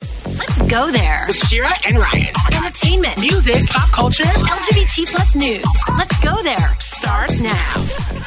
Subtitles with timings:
[0.00, 1.24] Let's go there.
[1.26, 2.34] with Shira and Ryan.
[2.52, 4.24] Entertainment, Music, pop culture.
[4.24, 5.64] LGBT plus news.
[5.96, 6.76] Let's go there.
[6.80, 7.72] Starts now.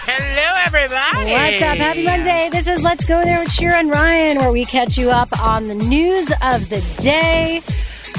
[0.05, 1.31] Hello, everybody.
[1.31, 1.77] What's up?
[1.77, 2.49] Happy Monday.
[2.51, 5.67] This is Let's Go There with Shira and Ryan, where we catch you up on
[5.67, 7.61] the news of the day,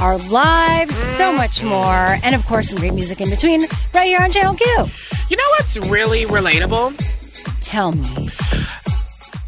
[0.00, 4.20] our lives, so much more, and of course, some great music in between, right here
[4.20, 4.66] on Channel Q.
[5.28, 6.94] You know what's really relatable?
[7.62, 8.28] Tell me.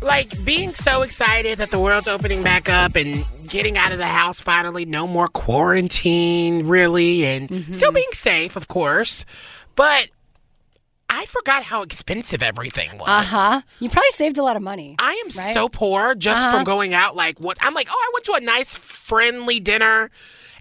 [0.02, 4.06] Like being so excited that the world's opening back up and getting out of the
[4.06, 7.72] house finally, no more quarantine, really, and Mm-hmm.
[7.72, 9.24] still being safe, of course.
[9.76, 10.08] But
[11.08, 13.08] I forgot how expensive everything was.
[13.08, 13.60] Uh huh.
[13.80, 14.94] You probably saved a lot of money.
[14.98, 15.52] I am Right?
[15.54, 16.56] so poor just Uh-huh.
[16.58, 17.16] from going out.
[17.16, 17.58] Like what?
[17.60, 20.10] I'm like, oh, I went to a nice friendly dinner,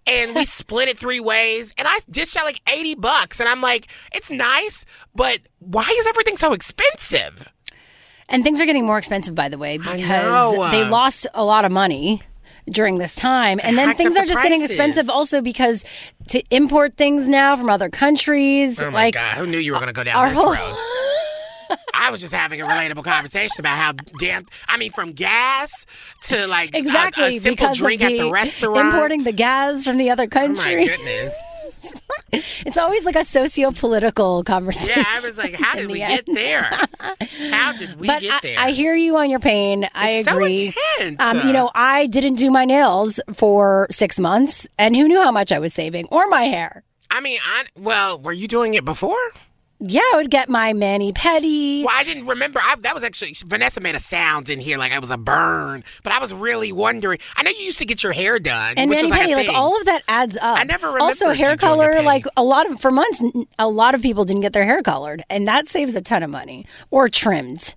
[0.07, 3.61] and we split it three ways, and I dished out like eighty bucks, and I'm
[3.61, 7.51] like, it's nice, but why is everything so expensive?
[8.31, 11.71] And things are getting more expensive, by the way, because they lost a lot of
[11.71, 12.21] money
[12.71, 13.59] during this time.
[13.63, 14.75] And then Hacked things up are the just getting prices.
[14.75, 15.85] expensive also because
[16.29, 19.79] to import things now from other countries, Oh my like god, who knew you were
[19.79, 20.75] going to go down this whole- road?
[21.93, 24.47] I was just having a relatable conversation about how damn.
[24.67, 25.85] I mean, from gas
[26.23, 28.93] to like a- exactly a, simple because drink of the at the restaurant.
[28.93, 30.73] importing the gas from the other country.
[30.73, 30.97] Oh my country.
[30.97, 31.33] goodness!
[32.31, 34.93] it's always like a socio-political conversation.
[34.97, 36.25] Yeah, I was like, how did we end.
[36.25, 36.61] get there?
[37.51, 38.59] How did we But get I, there?
[38.59, 39.87] I hear you on your pain.
[39.93, 40.73] I It's so agree.
[40.99, 41.21] intense.
[41.21, 45.31] Um, you know, I didn't do my nails for six months, and who knew how
[45.31, 46.83] much I was saving, or my hair.
[47.09, 49.17] I mean, I well, were you doing it before?
[49.81, 51.85] Yeah, I would get my mani pedi.
[51.85, 52.59] Well, I didn't remember.
[52.61, 55.85] I, that was actually Vanessa made a sound in here like it was a burn,
[56.03, 57.19] but I was really wondering.
[57.37, 59.47] I know you used to get your hair done, and which mani was like, pedi,
[59.47, 60.59] like all of that adds up.
[60.59, 61.03] I never remember.
[61.03, 63.23] Also, hair you doing a color, like a lot of for months,
[63.57, 66.29] a lot of people didn't get their hair colored, and that saves a ton of
[66.29, 67.75] money or trimmed.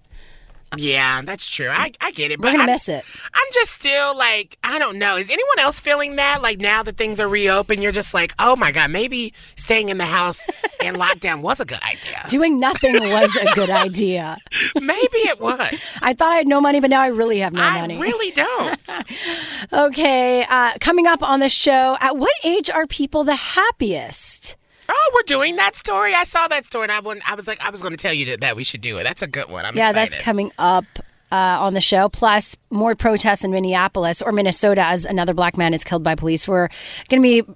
[0.77, 1.69] Yeah, that's true.
[1.69, 3.05] I, I get it, We're but gonna I'm, miss it.
[3.35, 5.17] I'm just still like I don't know.
[5.17, 6.41] Is anyone else feeling that?
[6.43, 9.99] Like now that things are reopened, you're just like, oh my god, maybe staying in
[9.99, 10.47] the house
[10.83, 12.25] and lockdown was a good idea.
[12.29, 14.39] Doing nothing was a good idea.
[14.81, 15.99] maybe it was.
[16.03, 17.97] I thought I had no money, but now I really have no I money.
[17.97, 18.91] I really don't.
[19.73, 24.57] Okay, uh, coming up on the show, at what age are people the happiest?
[24.95, 26.15] Oh, we're doing that story.
[26.15, 28.13] I saw that story, and I, went, I was like, I was going to tell
[28.13, 29.05] you that, that we should do it.
[29.05, 29.65] That's a good one.
[29.65, 30.13] I'm yeah, excited.
[30.13, 30.85] that's coming up
[31.31, 32.09] uh, on the show.
[32.11, 36.47] Plus, more protests in Minneapolis or Minnesota as another black man is killed by police.
[36.47, 36.69] We're
[37.09, 37.55] going to be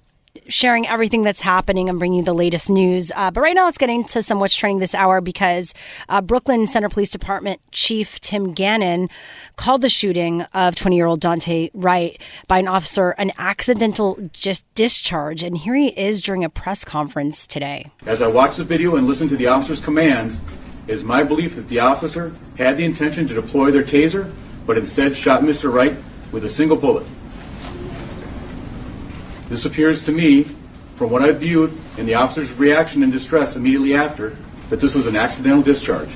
[0.49, 3.11] sharing everything that's happening and bringing you the latest news.
[3.15, 5.73] Uh, but right now, let's get into some what's trending this hour because
[6.09, 9.09] uh, Brooklyn Center Police Department Chief Tim Gannon
[9.55, 14.71] called the shooting of 20 year old Daunte Wright by an officer an accidental just
[14.73, 15.43] discharge.
[15.43, 17.91] And here he is during a press conference today.
[18.05, 20.39] As I watched the video and listened to the officer's commands,
[20.87, 24.33] it is my belief that the officer had the intention to deploy their taser,
[24.65, 25.71] but instead shot Mr.
[25.71, 25.97] Wright
[26.31, 27.05] with a single bullet.
[29.49, 30.45] This appears to me,
[30.95, 34.35] from what I viewed and the officer's reaction and distress immediately after,
[34.69, 36.09] that this was an accidental discharge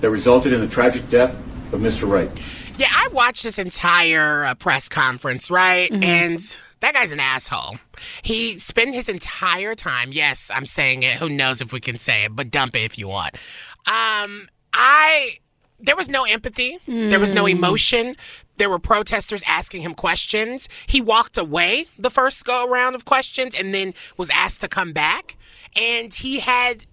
[0.00, 1.32] that resulted in the tragic death
[1.72, 2.08] of Mr.
[2.08, 2.30] Wright.
[2.76, 5.90] Yeah, I watched this entire uh, press conference, right?
[5.92, 6.38] And
[6.80, 7.78] that guy's an asshole.
[8.22, 11.18] He spent his entire time, yes, I'm saying it.
[11.18, 13.34] Who knows if we can say it, but dump it if you want.
[13.86, 15.38] Um, I
[15.82, 16.78] there was no empathy.
[16.86, 18.16] There was no emotion.
[18.62, 20.68] There were protesters asking him questions.
[20.86, 24.92] He walked away the first go around of questions and then was asked to come
[24.92, 25.36] back.
[25.74, 26.86] And he had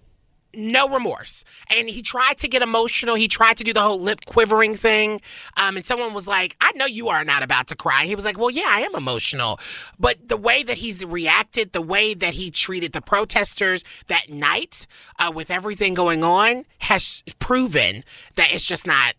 [0.52, 1.44] no remorse.
[1.68, 3.14] And he tried to get emotional.
[3.14, 5.20] He tried to do the whole lip quivering thing.
[5.56, 8.04] Um, and someone was like, I know you are not about to cry.
[8.06, 9.60] He was like, Well, yeah, I am emotional.
[9.96, 14.88] But the way that he's reacted, the way that he treated the protesters that night
[15.20, 18.02] uh, with everything going on has proven
[18.34, 19.14] that it's just not.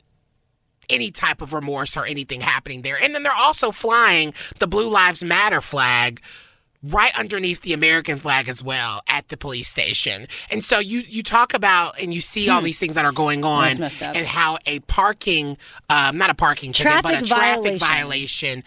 [0.89, 3.01] Any type of remorse or anything happening there.
[3.01, 6.21] And then they're also flying the Blue Lives Matter flag
[6.83, 10.27] right underneath the American flag as well at the police station.
[10.49, 13.45] And so you you talk about and you see all these things that are going
[13.45, 14.15] on That's messed up.
[14.15, 15.57] and how a parking
[15.89, 17.79] um, not a parking ticket but a Traffic traffic violation.
[17.79, 18.63] violation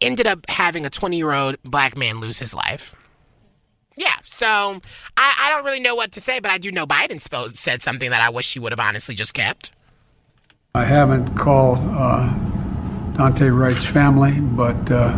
[0.00, 2.94] ended up having a 20-year-old black man lose his life.
[3.96, 4.80] Yeah, so
[5.16, 7.80] I, I don't really know what to say, but I do know Biden spo- said
[7.80, 9.70] something that I wish he would have honestly just kept.
[10.76, 12.34] I haven't called uh,
[13.12, 15.16] Daunte Wright's family, but uh,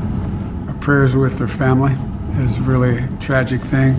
[0.69, 1.95] our prayers with their family.
[2.33, 3.97] It's really a tragic thing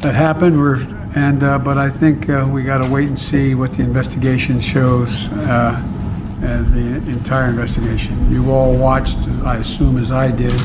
[0.00, 0.58] that happened.
[0.58, 0.80] We're,
[1.14, 4.58] and uh, but I think uh, we got to wait and see what the investigation
[4.58, 5.28] shows.
[5.28, 5.82] Uh,
[6.40, 8.32] and the entire investigation.
[8.32, 10.58] You all watched, I assume, as I did,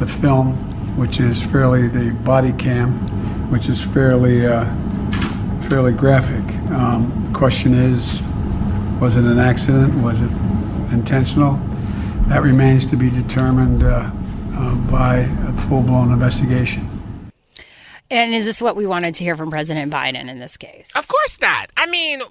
[0.00, 0.52] the film,
[0.98, 2.92] which is fairly the body cam,
[3.48, 4.66] which is fairly uh,
[5.62, 6.44] fairly graphic.
[6.72, 8.20] Um, the question is,
[9.00, 9.94] was it an accident?
[10.02, 10.30] Was it
[10.92, 11.54] intentional?
[12.28, 14.10] That remains to be determined uh,
[14.54, 16.84] uh, by a full-blown investigation.
[18.10, 20.94] And is this what we wanted to hear from President Biden in this case?
[20.96, 21.70] Of course not.
[21.76, 22.22] I mean,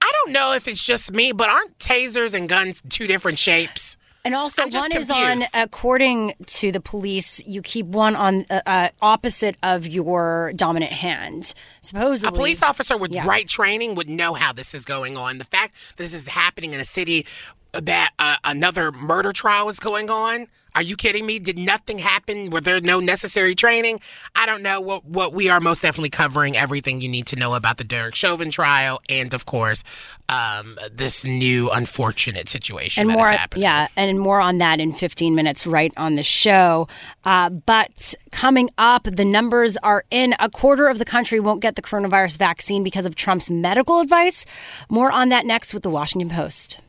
[0.00, 3.96] I don't know if it's just me, but aren't tasers and guns two different shapes?
[4.24, 8.88] And also, one is on, according to the police, you keep one on uh, uh,
[9.00, 11.54] opposite of your dominant hand.
[11.80, 13.26] Supposedly, A police officer with Yeah.
[13.26, 15.38] right training would know how this is going on.
[15.38, 17.26] The fact that this is happening in a city
[17.72, 20.48] that uh, another murder trial is going on.
[20.74, 21.38] Are you kidding me?
[21.38, 22.50] Did nothing happen?
[22.50, 24.00] Were there no necessary training?
[24.34, 24.80] I don't know.
[24.80, 28.14] What what we are most definitely covering everything you need to know about the Derek
[28.14, 29.82] Chauvin trial, and of course,
[30.28, 33.62] um, this new unfortunate situation and that more, is happening.
[33.62, 36.88] yeah, and more on that in 15 minutes, right on the show.
[37.24, 40.34] Uh, but coming up, the numbers are in.
[40.38, 44.46] A quarter of the country won't get the coronavirus vaccine because of Trump's medical advice.
[44.88, 46.80] More on that next with the Washington Post.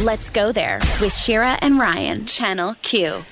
[0.00, 3.24] Let's go there with Shira and Ryan, Channel Q.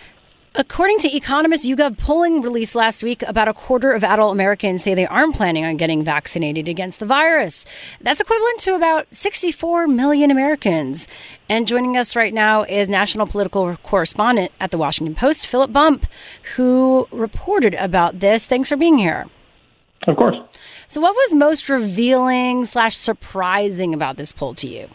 [0.54, 4.94] According to Economist YouGov polling released last week, about a quarter of adult Americans say
[4.94, 7.66] they aren't planning on getting vaccinated against the virus.
[8.00, 11.06] That's equivalent to about 64 million Americans.
[11.48, 16.06] And joining us right now is national political correspondent at the Washington Post, Philip Bump,
[16.56, 18.46] who reported about this.
[18.46, 19.26] Thanks for being here.
[20.08, 20.36] Of course.
[20.88, 24.88] So, what was most revealing slash surprising about this poll to you?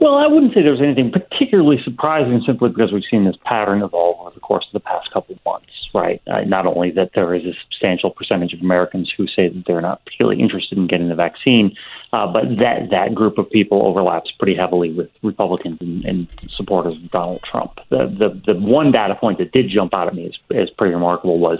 [0.00, 3.82] Well, I wouldn't say there was anything particularly surprising simply because we've seen this pattern
[3.82, 6.22] evolve over the course of the past couple of months, right?
[6.26, 9.82] Uh, not only that there is a substantial percentage of Americans who say that they're
[9.82, 11.76] not particularly interested in getting the vaccine,
[12.14, 16.96] uh, but that, that group of people overlaps pretty heavily with Republicans and, and supporters
[16.96, 17.72] of Donald Trump.
[17.90, 20.94] The, the, the one data point that did jump out at me as, as pretty
[20.94, 21.58] remarkable was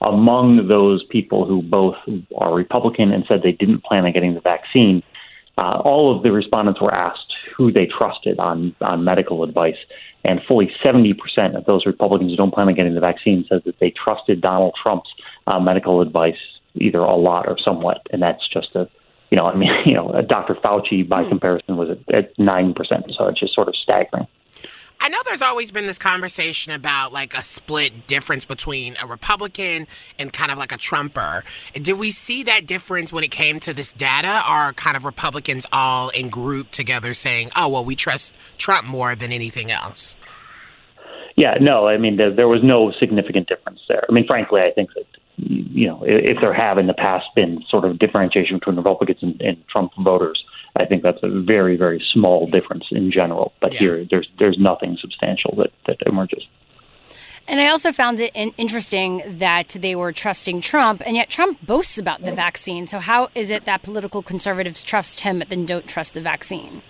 [0.00, 1.96] among those people who both
[2.38, 5.02] are Republican and said they didn't plan on getting the vaccine,
[5.58, 7.23] uh, all of the respondents were asked
[7.56, 9.76] who they trusted on, on medical advice,
[10.24, 11.14] and fully 70%
[11.56, 14.74] of those Republicans who don't plan on getting the vaccine said that they trusted Donald
[14.80, 15.10] Trump's
[15.46, 16.38] uh, medical advice
[16.76, 18.88] either a lot or somewhat, and that's just a
[19.30, 20.54] you know, I mean, you know, Dr.
[20.54, 24.28] Fauci by comparison was at, at 9%, so it's just sort of staggering.
[25.04, 29.86] I know there's always been this conversation about like a split difference between a Republican
[30.18, 31.44] and kind of like a Trumper.
[31.74, 34.42] Did we see that difference when it came to this data?
[34.46, 39.14] Are kind of Republicans all in group together saying, oh, well, we trust Trump more
[39.14, 40.16] than anything else?
[41.36, 44.06] Yeah, no, I mean, there, there was no significant difference there.
[44.08, 45.04] I mean, frankly, I think that,
[45.36, 49.38] you know, if there have in the past been sort of differentiation between Republicans and,
[49.42, 50.42] and Trump voters,
[50.76, 53.52] I think that's a very, very small difference in general.
[53.60, 53.78] But Yeah.
[53.78, 56.44] here, there's there's nothing substantial that, that emerges.
[57.46, 61.98] And I also found it interesting that they were trusting Trump, and yet Trump boasts
[61.98, 62.86] about the vaccine.
[62.86, 66.82] So, how is it that political conservatives trust him but then don't trust the vaccine?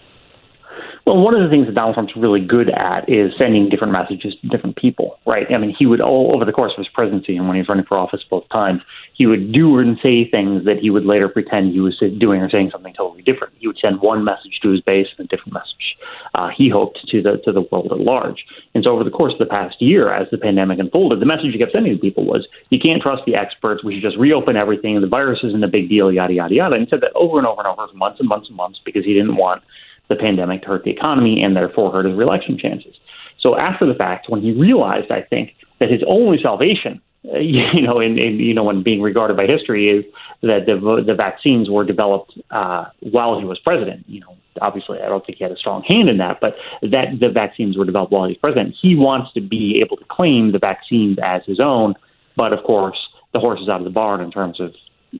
[1.06, 4.34] Well, one of the things that Donald Trump's really good at is sending different messages
[4.40, 5.46] to different people, right?
[5.52, 7.68] I mean, he would all over the course of his presidency and when he was
[7.68, 8.80] running for office both times,
[9.12, 12.48] he would do and say things that he would later pretend he was doing or
[12.48, 13.52] saying something totally different.
[13.58, 15.96] He would send one message to his base and a different message.
[16.34, 18.42] Uh, he hoped to the to the world at large.
[18.74, 21.52] And so, over the course of the past year, as the pandemic unfolded, the message
[21.52, 23.84] he kept sending to people was, "You can't trust the experts.
[23.84, 24.98] We should just reopen everything.
[25.00, 26.10] The virus isn't a big deal.
[26.10, 28.28] Yada yada yada." And he said that over and over and over for months and
[28.28, 29.62] months and months because he didn't want
[30.08, 32.94] the pandemic to hurt the economy and therefore hurt his reelection chances.
[33.40, 37.00] So after the fact, when he realized, I think, that his only salvation,
[37.32, 40.04] uh, you know, in, in you know, when being regarded by history is
[40.42, 44.04] that the the vaccines were developed uh, while he was president.
[44.08, 47.20] You know, obviously, I don't think he had a strong hand in that, but that
[47.20, 48.74] the vaccines were developed while he was president.
[48.80, 51.94] He wants to be able to claim the vaccines as his own,
[52.36, 52.98] but of course,
[53.32, 54.74] the horse is out of the barn in terms of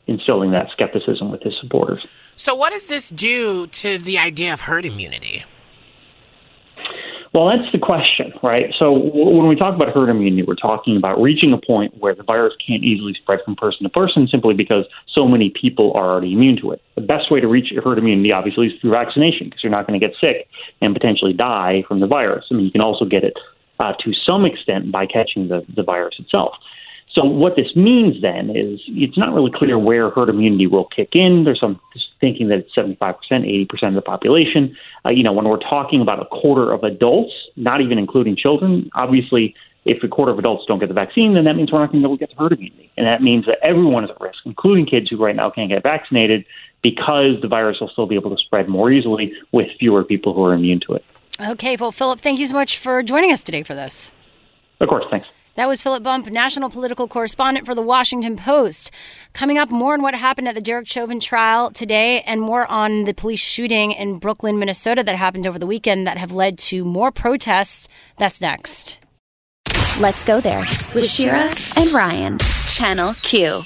[0.07, 2.07] instilling that skepticism with his supporters.
[2.37, 5.45] So, what does this do to the idea of herd immunity?
[7.35, 8.73] Well, that's the question, right?
[8.79, 12.23] So when we talk about herd immunity, we're talking about reaching a point where the
[12.23, 16.33] virus can't easily spread from person to person simply because so many people are already
[16.33, 16.81] immune to it.
[16.95, 19.99] The best way to reach herd immunity, obviously, is through vaccination because you're not going
[19.99, 20.49] to get sick
[20.81, 22.45] and potentially die from the virus.
[22.53, 23.37] I mean, you can also get it
[23.81, 26.55] uh, to some extent by catching the, the virus itself.
[27.13, 31.11] So what this means then is it's not really clear where herd immunity will kick
[31.15, 31.45] in.
[31.45, 31.81] There's some
[32.21, 32.99] thinking that it's 75%,
[33.31, 34.77] 80% of the population.
[35.05, 38.91] Uh, you know, when we're talking about a quarter of adults, not even including children,
[38.95, 41.93] obviously, if a quarter of adults don't get the vaccine, then that means we're not
[41.93, 42.91] going to be able to get the herd immunity.
[42.97, 45.83] And that means that everyone is at risk, including kids who right now can't get
[45.83, 46.45] vaccinated
[46.83, 50.45] because the virus will still be able to spread more easily with fewer people who
[50.45, 51.05] are immune to it.
[51.41, 54.13] Okay, well, Philip, thank you so much for joining us today for this.
[54.81, 55.27] Of course, thanks.
[55.57, 58.91] That was Philip Bump, national political correspondent for the Washington Post.
[59.35, 63.05] Coming up, more on what happened at the Derek Chauvin trial today and more on
[63.05, 66.85] the police shooting in Brooklyn, Minnesota that happened over the weekend that have led to
[66.85, 67.87] more protests.
[68.19, 68.99] That's next.
[70.01, 73.65] Let's go there with Shira and Ryan, Channel Q.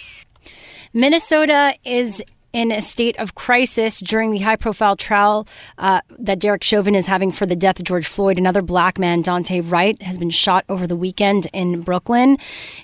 [0.93, 6.65] Minnesota is in a state of crisis during the high profile trial uh, that Derek
[6.65, 8.39] Chauvin is having for the death of George Floyd.
[8.39, 12.39] Another black man, Daunte Wright, has been shot over the weekend in Brooklyn.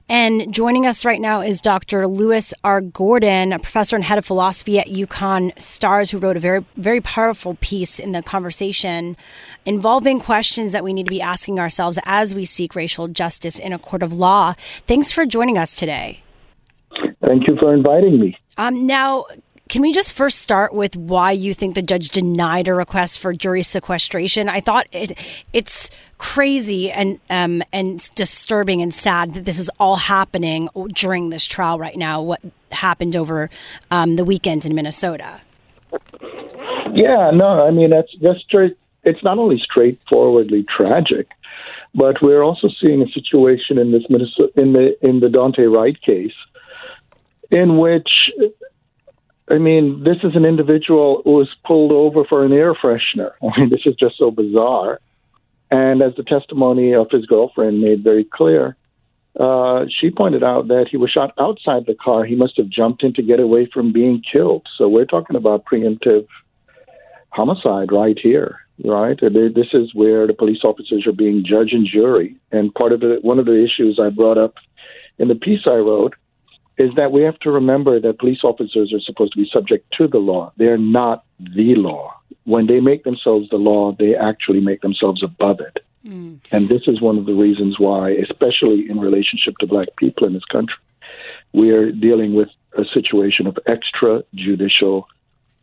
[0.09, 2.07] And joining us right now is Dr.
[2.07, 2.81] Lewis R.
[2.81, 7.01] Gordon, a professor and head of philosophy at UConn Storrs, who wrote a very, very
[7.01, 9.17] powerful piece in the conversation
[9.65, 13.73] involving questions that we need to be asking ourselves as we seek racial justice in
[13.73, 14.55] a court of law.
[14.87, 16.23] Thanks for joining us today.
[17.25, 18.37] Thank you for inviting me.
[18.57, 19.27] Um, now,
[19.75, 23.33] can we just first start with why you think the judge denied a request for
[23.33, 24.49] jury sequestration?
[24.49, 25.19] I thought it,
[25.53, 31.45] it's crazy and um, and disturbing and sad that this is all happening during this
[31.45, 32.23] trial right now.
[32.23, 32.41] What
[32.71, 33.51] happened over
[33.91, 35.41] um, the weekend in Minnesota?
[36.93, 38.79] Yeah, no, I mean that's that's straight.
[39.03, 41.33] It's not only straightforwardly tragic,
[41.97, 46.01] but we're also seeing a situation in this Minnesota, in the in the Daunte Wright
[46.01, 46.37] case,
[47.51, 48.31] in which
[49.51, 53.33] I mean, this is an individual who was pulled over for an air freshener.
[53.43, 55.01] I mean, this is just so bizarre.
[55.71, 58.77] And as the testimony of his girlfriend made very clear,
[59.39, 62.25] uh, she pointed out that he was shot outside the car.
[62.25, 64.67] He must have jumped in to get away from being killed.
[64.79, 66.27] So we're talking about preemptive
[67.31, 69.19] homicide right here, right?
[69.21, 72.37] This is where the police officers are being judge and jury.
[72.53, 74.55] And part of it, one of the issues I brought up
[75.19, 76.15] in the piece I wrote
[76.77, 80.09] is that we have to remember that police officers are supposed to be subject to
[80.09, 80.53] the law.
[80.57, 82.15] They're not the law.
[82.45, 85.85] When they make themselves the law, they actually make themselves above it.
[86.07, 86.41] Mm.
[86.53, 90.35] And this is one of the reasons why, especially in relationship to black people in
[90.35, 90.77] this country,
[91.53, 95.05] we are dealing with a situation of extrajudicial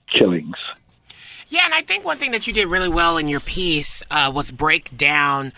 [0.08, 0.56] killings.
[1.50, 4.32] Yeah, and I think one thing that you did really well in your piece uh,
[4.34, 5.52] was break down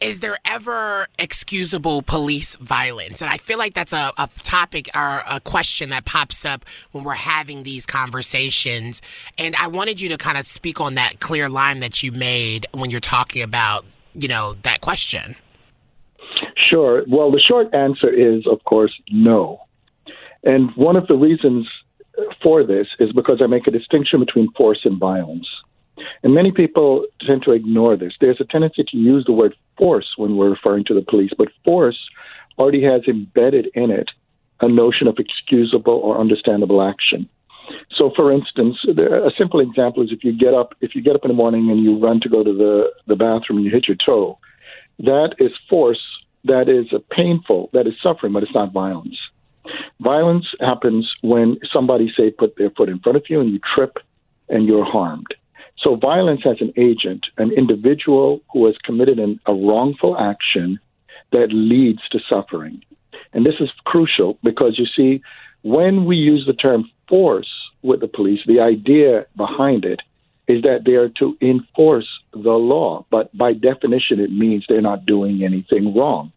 [0.00, 3.20] is there ever excusable police violence?
[3.20, 7.04] And I feel like that's a, a topic or a question that pops up when
[7.04, 9.02] we're having these conversations.
[9.36, 12.66] And I wanted you to kind of speak on that clear line that you made
[12.72, 15.36] when you're talking about, you know, that question.
[16.68, 17.04] Sure.
[17.08, 19.60] Well, the short answer is, of course, no.
[20.44, 21.66] And one of the reasons
[22.42, 25.46] for this is because I make a distinction between force and violence.
[26.22, 28.14] And many people tend to ignore this.
[28.20, 31.48] There's a tendency to use the word force when we're referring to the police, but
[31.64, 31.98] force
[32.58, 34.10] already has embedded in it
[34.60, 37.28] a notion of excusable or understandable action.
[37.94, 41.14] So, for instance, there, a simple example is if you get up if you get
[41.14, 43.70] up in the morning and you run to go to the, the bathroom and you
[43.70, 44.38] hit your toe,
[45.00, 46.00] that is force
[46.44, 49.16] that is a painful, that is suffering, but it's not violence.
[50.00, 53.98] Violence happens when somebody, say, put their foot in front of you and you trip
[54.48, 55.34] and you're harmed.
[55.80, 60.78] So, violence as an agent, an individual who has committed an, a wrongful action
[61.32, 62.82] that leads to suffering.
[63.32, 65.22] And this is crucial because you see,
[65.62, 67.50] when we use the term force
[67.82, 70.00] with the police, the idea behind it
[70.48, 73.04] is that they are to enforce the law.
[73.10, 76.32] But by definition, it means they're not doing anything wrong.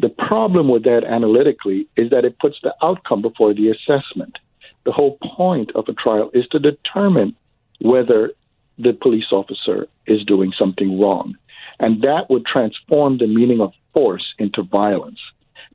[0.00, 4.38] The problem with that analytically is that it puts the outcome before the assessment.
[4.84, 7.36] The whole point of a trial is to determine
[7.80, 8.32] whether
[8.78, 11.36] the police officer is doing something wrong.
[11.80, 15.20] And that would transform the meaning of force into violence.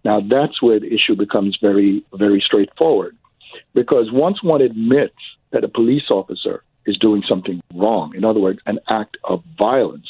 [0.03, 3.15] Now, that's where the issue becomes very, very straightforward.
[3.73, 5.15] Because once one admits
[5.51, 10.07] that a police officer is doing something wrong, in other words, an act of violence,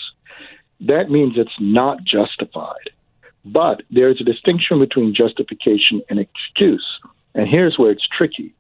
[0.80, 2.90] that means it's not justified.
[3.46, 6.86] But there's a distinction between justification and excuse.
[7.36, 8.54] And here's where it's tricky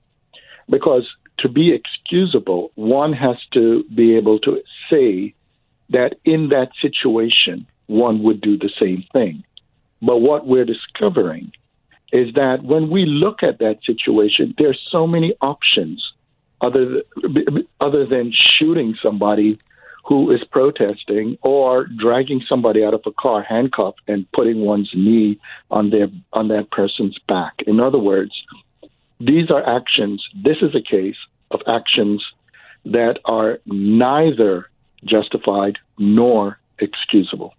[0.69, 1.07] because
[1.39, 5.33] to be excusable, one has to be able to say
[5.89, 9.43] that in that situation, one would do the same thing.
[10.01, 11.51] But what we're discovering
[12.11, 16.13] is that when we look at that situation, there's so many options
[16.61, 19.57] other th- other than shooting somebody
[20.05, 25.39] who is protesting or dragging somebody out of a car handcuffed and putting one's knee
[25.71, 27.53] on their on that person's back.
[27.67, 28.31] In other words,
[29.19, 30.23] these are actions.
[30.43, 31.15] This is a case
[31.51, 32.23] of actions
[32.85, 34.69] that are neither
[35.05, 37.53] justified nor excusable.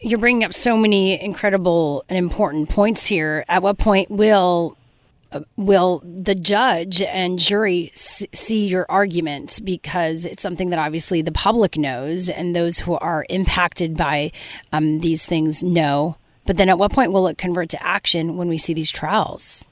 [0.00, 3.44] You're bringing up so many incredible and important points here.
[3.48, 4.76] At what point will
[5.32, 11.32] uh, will the judge and jury see your argument because it's something that obviously the
[11.32, 14.30] public knows and those who are impacted by
[14.72, 16.16] um, these things know
[16.46, 19.68] but then at what point will it convert to action when we see these trials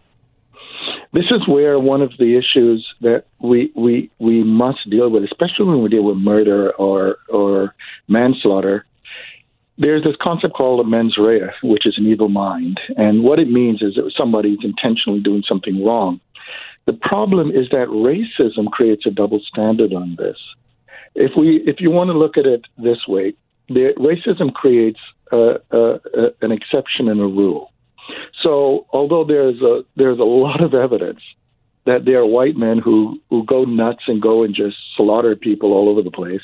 [1.14, 5.66] this is where one of the issues that we we we must deal with, especially
[5.66, 7.74] when we deal with murder or or
[8.08, 8.84] manslaughter.
[9.78, 13.48] There's this concept called a mens rea, which is an evil mind, and what it
[13.48, 16.20] means is that somebody's intentionally doing something wrong.
[16.86, 20.36] The problem is that racism creates a double standard on this.
[21.14, 23.34] If we if you want to look at it this way,
[23.68, 27.70] the, racism creates an exception and a rule.
[28.42, 31.20] So, although there's a there's a lot of evidence
[31.86, 35.72] that there are white men who who go nuts and go and just slaughter people
[35.72, 36.42] all over the place,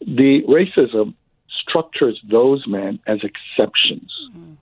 [0.00, 1.14] the racism
[1.48, 4.12] structures those men as exceptions.
[4.30, 4.54] Mm-hmm.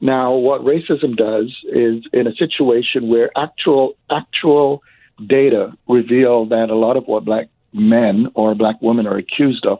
[0.00, 4.82] Now, what racism does is, in a situation where actual actual
[5.26, 9.78] data reveal that a lot of what black men or black women are accused of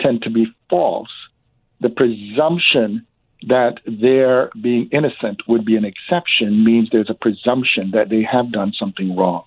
[0.00, 1.10] tend to be false,
[1.80, 3.06] the presumption
[3.48, 8.52] that their being innocent would be an exception means there's a presumption that they have
[8.52, 9.44] done something wrong.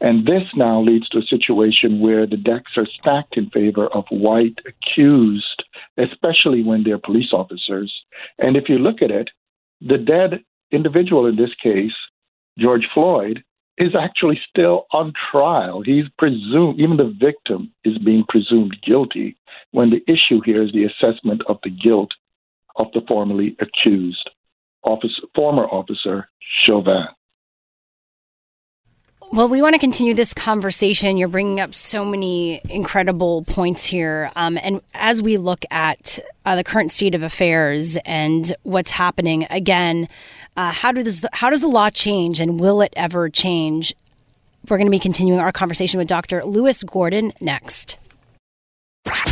[0.00, 4.04] And this now leads to a situation where the decks are stacked in favor of
[4.10, 5.64] white accused,
[5.96, 7.92] especially when they're police officers.
[8.38, 9.30] And if you look at it,
[9.80, 10.40] the dead
[10.72, 11.94] individual in this case,
[12.58, 13.42] George Floyd,
[13.78, 15.82] is actually still on trial.
[15.82, 19.36] He's presumed, even the victim is being presumed guilty
[19.70, 22.10] when the issue here is the assessment of the guilt
[22.78, 24.30] of the formerly accused
[24.82, 26.28] officer, former officer
[26.64, 27.06] Chauvin.
[29.30, 31.18] Well, we want to continue this conversation.
[31.18, 34.32] You're bringing up so many incredible points here.
[34.36, 39.46] Um, and as we look at uh, the current state of affairs and what's happening,
[39.50, 40.08] again,
[40.56, 43.94] uh, how, does the, how does the law change and will it ever change?
[44.66, 46.42] We're going to be continuing our conversation with Dr.
[46.42, 47.98] Lewis Gordon next.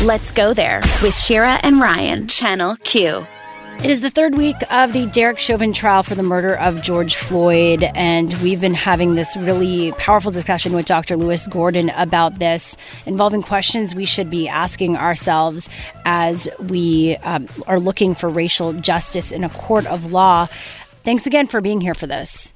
[0.05, 3.27] Let's go there with Shira and Ryan, Channel Q.
[3.79, 7.15] It is the third week of the Derek Chauvin trial for the murder of George
[7.15, 11.17] Floyd, and we've been having this really powerful discussion with Dr.
[11.17, 15.69] Lewis Gordon about this, involving questions we should be asking ourselves
[16.07, 20.47] as we um, are looking for racial justice in a court of law.
[21.05, 22.55] Thanks again for being here for this.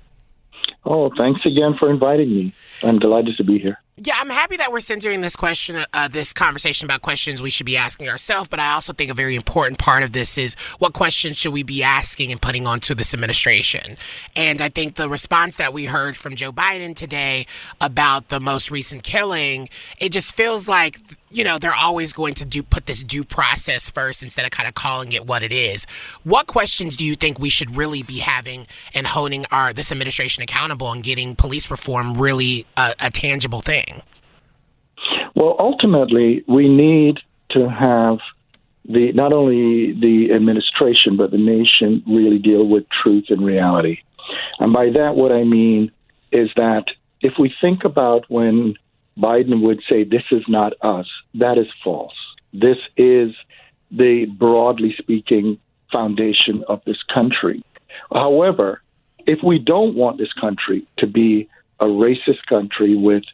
[0.86, 2.54] Oh, thanks again for inviting me.
[2.82, 3.78] I'm delighted to be here.
[4.02, 7.66] Yeah, I'm happy that we're centering this question, uh, this conversation about questions we should
[7.66, 8.48] be asking ourselves.
[8.48, 11.62] But I also think a very important part of this is what questions should we
[11.62, 13.98] be asking and putting onto this administration.
[14.34, 17.46] And I think the response that we heard from Joe Biden today
[17.78, 20.98] about the most recent killing, it just feels like
[21.30, 24.68] you know they're always going to do put this due process first instead of kind
[24.68, 25.86] of calling it what it is.
[26.24, 30.42] What questions do you think we should really be having and holding our this administration
[30.42, 33.89] accountable and getting police reform really a, a tangible thing?
[35.34, 37.18] Well, ultimately, we need
[37.50, 38.18] to have
[38.84, 43.98] the not only the administration but the nation really deal with truth and reality.
[44.58, 45.90] And by that, what I mean
[46.32, 46.84] is that
[47.20, 48.74] if we think about when
[49.18, 52.14] Biden would say, This is not us, that is false.
[52.52, 53.32] This is
[53.90, 55.58] the broadly speaking
[55.92, 57.62] foundation of this country.
[58.12, 58.80] However,
[59.26, 61.48] if we don't want this country to be
[61.80, 63.24] a racist country with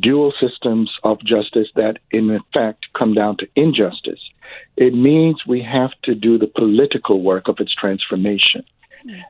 [0.00, 4.20] dual systems of justice that, in effect, come down to injustice.
[4.76, 8.64] It means we have to do the political work of its transformation.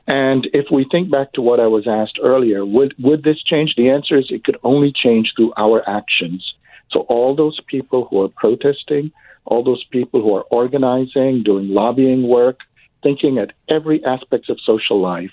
[0.07, 3.73] And if we think back to what I was asked earlier, would, would this change?
[3.75, 6.53] The answer is it could only change through our actions.
[6.91, 9.11] So, all those people who are protesting,
[9.45, 12.59] all those people who are organizing, doing lobbying work,
[13.01, 15.31] thinking at every aspect of social life,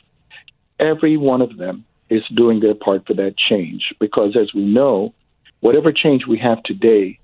[0.79, 3.95] every one of them is doing their part for that change.
[4.01, 5.15] Because as we know,
[5.61, 7.19] whatever change we have today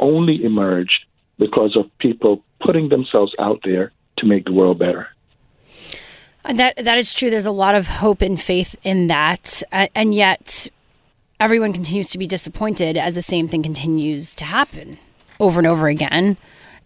[0.00, 1.04] only emerged
[1.38, 5.08] because of people putting themselves out there to make the world better.
[6.44, 7.30] And That that is true.
[7.30, 10.68] There's a lot of hope and faith in that, and yet
[11.38, 14.98] everyone continues to be disappointed as the same thing continues to happen
[15.38, 16.36] over and over again,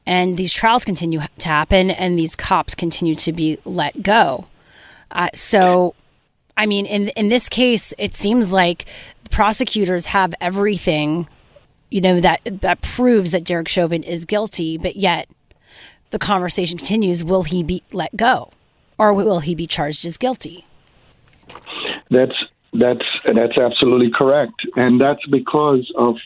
[0.04, 4.46] and these trials continue to happen, and these cops continue to be let go.
[5.10, 5.94] Uh, so,
[6.56, 8.84] I mean, in in this case, it seems like
[9.30, 11.28] prosecutors have everything,
[11.90, 15.28] you know, that that proves that Derek Chauvin is guilty, but yet
[16.10, 18.50] the conversation continues: Will he be let go?
[18.98, 20.64] or will he be charged as guilty?
[22.10, 22.34] That's
[22.72, 26.16] that's that's absolutely correct, and that's because of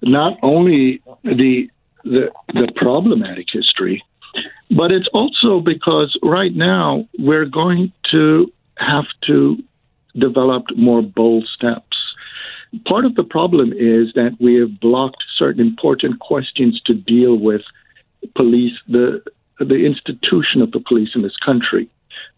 [0.00, 1.68] not only the
[2.04, 4.02] the, the problematic history,
[4.70, 9.62] but it's also because right now we're going to have to
[10.16, 11.91] develop more bold steps.
[12.86, 17.62] Part of the problem is that we have blocked certain important questions to deal with
[18.34, 19.22] police, the
[19.58, 21.88] the institution of the police in this country.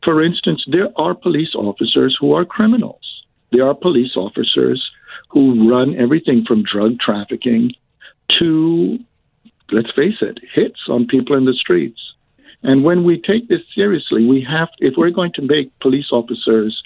[0.03, 3.23] For instance, there are police officers who are criminals.
[3.53, 4.91] There are police officers
[5.31, 7.73] who run everything from drug trafficking
[8.39, 8.99] to,
[9.71, 12.01] let's face it, hits on people in the streets.
[12.63, 16.83] And when we take this seriously, we have, if we're going to make police officers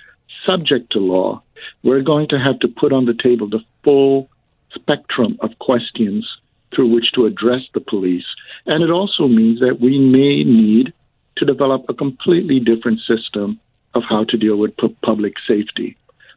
[0.49, 1.43] subject to law,
[1.83, 4.29] we're going to have to put on the table the full
[4.75, 6.27] spectrum of questions
[6.75, 8.27] through which to address the police.
[8.67, 10.93] And it also means that we may need
[11.37, 13.61] to develop a completely different system
[13.95, 15.97] of how to deal with pu- public safety.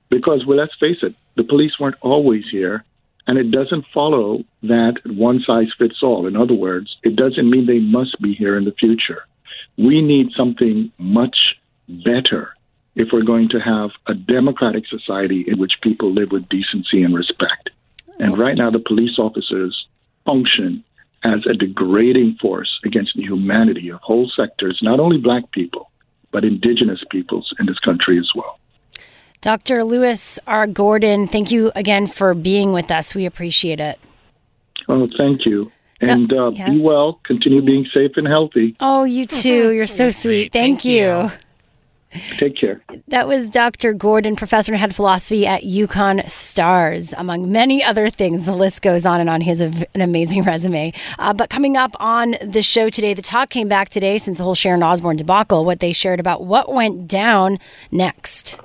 [0.10, 2.84] Because, well, let's face it, the police weren't always here,
[3.28, 6.28] and it doesn't follow that one size fits all.
[6.28, 9.24] In other words, it doesn't mean they must be here in the future.
[9.78, 11.38] We need something much
[11.88, 12.54] better
[12.96, 17.16] if we're going to have a democratic society in which people live with decency and
[17.16, 17.70] respect.
[18.20, 19.88] And right now, the police officers
[20.26, 20.84] function
[21.24, 25.90] as a degrading force against the humanity of whole sectors, not only black people,
[26.32, 28.60] but indigenous peoples in this country as well.
[29.42, 29.84] Dr.
[29.84, 30.68] Lewis R.
[30.68, 33.16] Gordon, thank you again for being with us.
[33.16, 34.00] We appreciate it.
[34.88, 35.72] Oh, thank you.
[36.00, 36.72] And uh, yeah.
[36.72, 37.20] be well.
[37.24, 38.76] Continue being safe and healthy.
[38.80, 39.72] Oh, you too.
[39.72, 40.52] You're so sweet.
[40.52, 41.32] Thank, you.
[42.38, 42.82] Take care.
[43.08, 43.94] That was Dr.
[43.94, 48.46] Gordon, professor and head of philosophy at UConn Storrs, among many other things.
[48.46, 49.42] The list goes on and on.
[49.42, 50.94] He has a, an amazing resume.
[51.20, 54.44] Uh, but coming up on the show today, the talk came back today since the
[54.44, 57.58] whole Sharon Osbourne debacle, what they shared about what went down
[57.92, 58.60] next.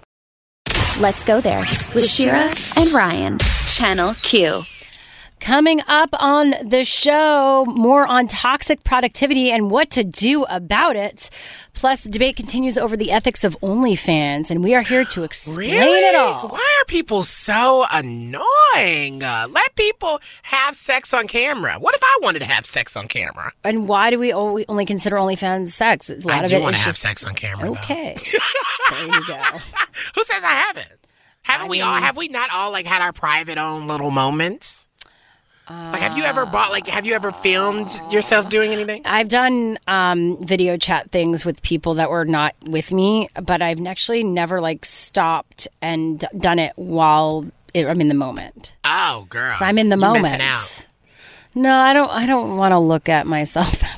[0.99, 3.39] Let's go there with Shira and Ryan.
[3.67, 4.65] Channel Q.
[5.39, 11.31] Coming up on the show, more on toxic productivity and what to do about it.
[11.73, 15.71] Plus, the debate continues over the ethics of OnlyFans, and we are here to explain
[15.71, 15.99] Really?
[16.01, 16.49] it all.
[16.49, 19.23] Why are people so annoying?
[19.23, 21.75] Uh, let people have sex on camera.
[21.79, 23.53] What if I wanted to have sex on camera?
[23.63, 26.11] And why do we only consider OnlyFans sex?
[26.11, 27.71] A lot I of it want is to have sex on camera.
[27.73, 28.17] okay.
[28.91, 29.43] there you go.
[30.15, 30.89] Who says I haven't?
[31.43, 31.95] Haven't we all?
[32.01, 34.86] Have we not all like had our private own little moments?
[35.69, 36.71] Like, have you ever bought?
[36.71, 39.03] Like, have you ever filmed yourself doing anything?
[39.05, 43.85] I've done um, video chat things with people that were not with me, but I've
[43.87, 48.77] actually never like stopped and done it while it, I'm in the moment.
[48.85, 50.87] Oh, girl, I'm in the You moment.
[51.57, 52.11] No, I don't.
[52.11, 53.83] I don't want to look at myself.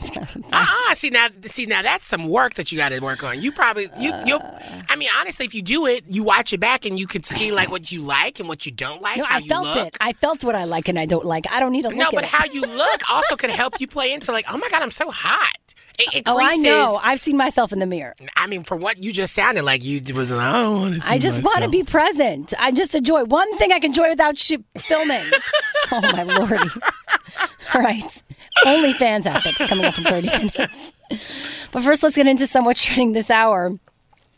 [0.52, 3.40] Ah, see now, see now, that's some work that you got to work on.
[3.40, 4.40] You probably you you.
[4.88, 7.52] I mean, honestly, if you do it, you watch it back and you could see
[7.52, 9.18] like what you like and what you don't like.
[9.18, 9.86] no, I felt look.
[9.88, 9.96] it.
[10.00, 11.44] I felt what I like and I don't like.
[11.52, 12.30] I don't need to look No, but it.
[12.30, 15.10] how you look also could help you play into like, oh my god, I'm so
[15.10, 15.58] hot.
[15.98, 16.98] It oh, I know.
[17.02, 18.14] I've seen myself in the mirror.
[18.36, 20.32] I mean, for what you just sounded like, you was.
[20.32, 21.00] I don't want to.
[21.02, 22.54] See I just want to be present.
[22.58, 25.30] I just enjoy one thing I can enjoy without sh- filming.
[25.92, 26.70] oh my lordy!
[27.74, 28.22] All right,
[28.64, 30.94] OnlyFans ethics coming up in thirty minutes.
[31.72, 33.78] But first, let's get into some what's trending this hour.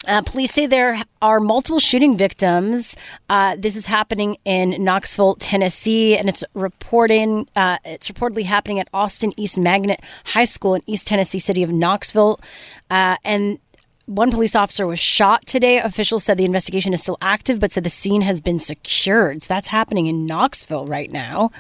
[0.08, 2.96] Uh, police say there are multiple shooting victims.
[3.28, 7.46] Uh, this is happening in Knoxville, Tennessee, and it's reporting.
[7.54, 11.70] Uh, it's reportedly happening at Austin East Magnet High School in East Tennessee city of
[11.70, 12.40] Knoxville,
[12.90, 13.58] uh, and
[14.06, 15.78] one police officer was shot today.
[15.78, 19.42] Officials said the investigation is still active, but said the scene has been secured.
[19.42, 21.52] So that's happening in Knoxville right now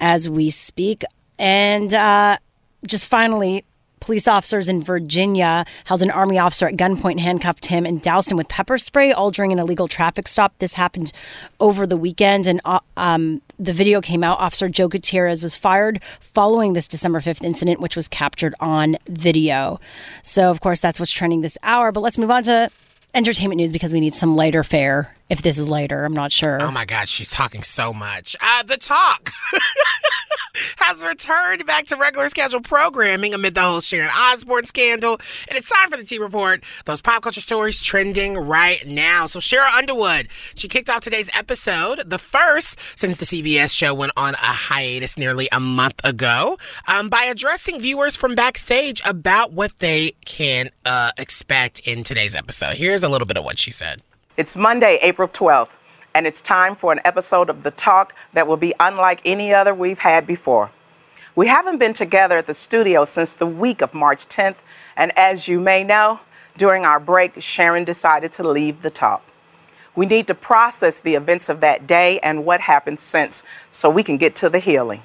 [0.00, 1.04] as we speak.
[1.38, 2.38] And uh,
[2.86, 3.64] just finally,
[4.00, 8.36] police officers in Virginia held an army officer at gunpoint, handcuffed him, and doused him
[8.36, 10.52] with pepper spray, all during an illegal traffic stop.
[10.58, 11.12] This happened
[11.60, 14.38] over the weekend, and uh, um, the video came out.
[14.38, 19.78] Officer Joe Gutierrez was fired following this December 5th incident, which was captured on video.
[20.22, 21.92] So, of course, that's what's trending this hour.
[21.92, 22.70] But let's move on to
[23.14, 26.04] entertainment news because we need some lighter fare if this is later.
[26.04, 26.60] I'm not sure.
[26.60, 28.36] Oh my God, she's talking so much.
[28.40, 29.30] Uh, the talk
[30.76, 35.18] has returned back to regular scheduled programming amid the whole Sharon Osbourne scandal.
[35.48, 36.64] And it's time for the T Report.
[36.84, 39.26] Those pop culture stories trending right now.
[39.26, 44.12] So, Sheryl Underwood, she kicked off today's episode, the first since the CBS show went
[44.16, 49.78] on a hiatus nearly a month ago, um, by addressing viewers from backstage about what
[49.78, 52.76] they can uh, expect in today's episode.
[52.76, 54.02] Here's a little bit of what she said.
[54.36, 55.70] It's Monday, April 12th,
[56.14, 59.74] and it's time for an episode of The Talk that will be unlike any other
[59.74, 60.70] we've had before.
[61.34, 64.58] We haven't been together at the studio since the week of March 10th,
[64.96, 66.20] and as you may know,
[66.56, 69.20] during our break, Sharon decided to leave The Talk.
[69.96, 74.04] We need to process the events of that day and what happened since so we
[74.04, 75.02] can get to the healing.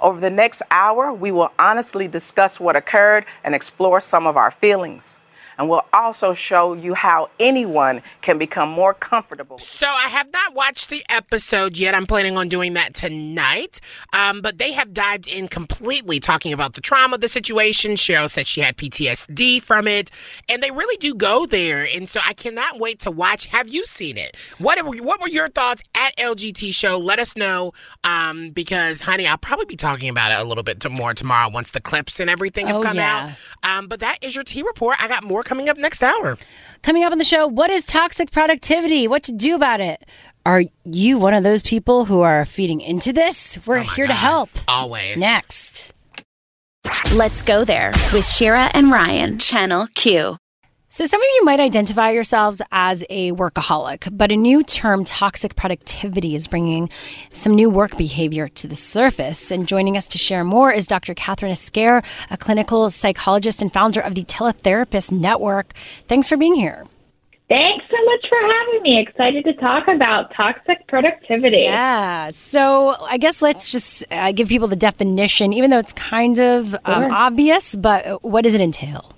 [0.00, 4.52] Over the next hour, we will honestly discuss what occurred and explore some of our
[4.52, 5.19] feelings
[5.60, 9.58] and we'll also show you how anyone can become more comfortable.
[9.58, 11.94] So I have not watched the episode yet.
[11.94, 13.78] I'm planning on doing that tonight.
[14.14, 17.92] Um, but they have dived in completely talking about the trauma of the situation.
[17.92, 20.10] Sheryl said she had PTSD from it,
[20.48, 21.84] and they really do go there.
[21.86, 23.44] And so I cannot wait to watch.
[23.46, 24.36] Have you seen it?
[24.58, 26.96] What were, what were your thoughts at LGT Show?
[26.96, 30.82] Let us know um, because, honey, I'll probably be talking about it a little bit
[30.90, 33.34] more tomorrow once the clips and everything have Oh, come yeah.
[33.62, 33.78] out.
[33.78, 34.96] Um, but that is your T report.
[34.98, 36.36] I got more coming up next hour.
[36.82, 39.08] Coming up on the show, what is toxic productivity?
[39.08, 40.08] What to do about it?
[40.46, 43.58] Are you one of those people who are feeding into this?
[43.66, 44.48] We're oh here to help.
[44.68, 45.16] Always.
[45.18, 45.92] Next.
[47.12, 50.36] Let's go there with Shira and Ryan, Channel Q.
[50.92, 55.54] So, some of you might identify yourselves as a workaholic, but a new term, toxic
[55.54, 56.90] productivity, is bringing
[57.32, 59.52] some new work behavior to the surface.
[59.52, 61.14] And joining us to share more is Dr.
[61.14, 65.74] Kathryn Esquer, a clinical psychologist and founder of the Teletherapist Network.
[66.08, 66.88] Thanks for being here.
[67.48, 68.98] Thanks so much for having me.
[69.00, 71.58] Excited to talk about toxic productivity.
[71.58, 72.30] Yeah.
[72.30, 76.74] So I guess let's just uh, give people the definition, even though it's kind of
[76.84, 77.12] um, Sure.
[77.12, 79.14] obvious, but what does it entail?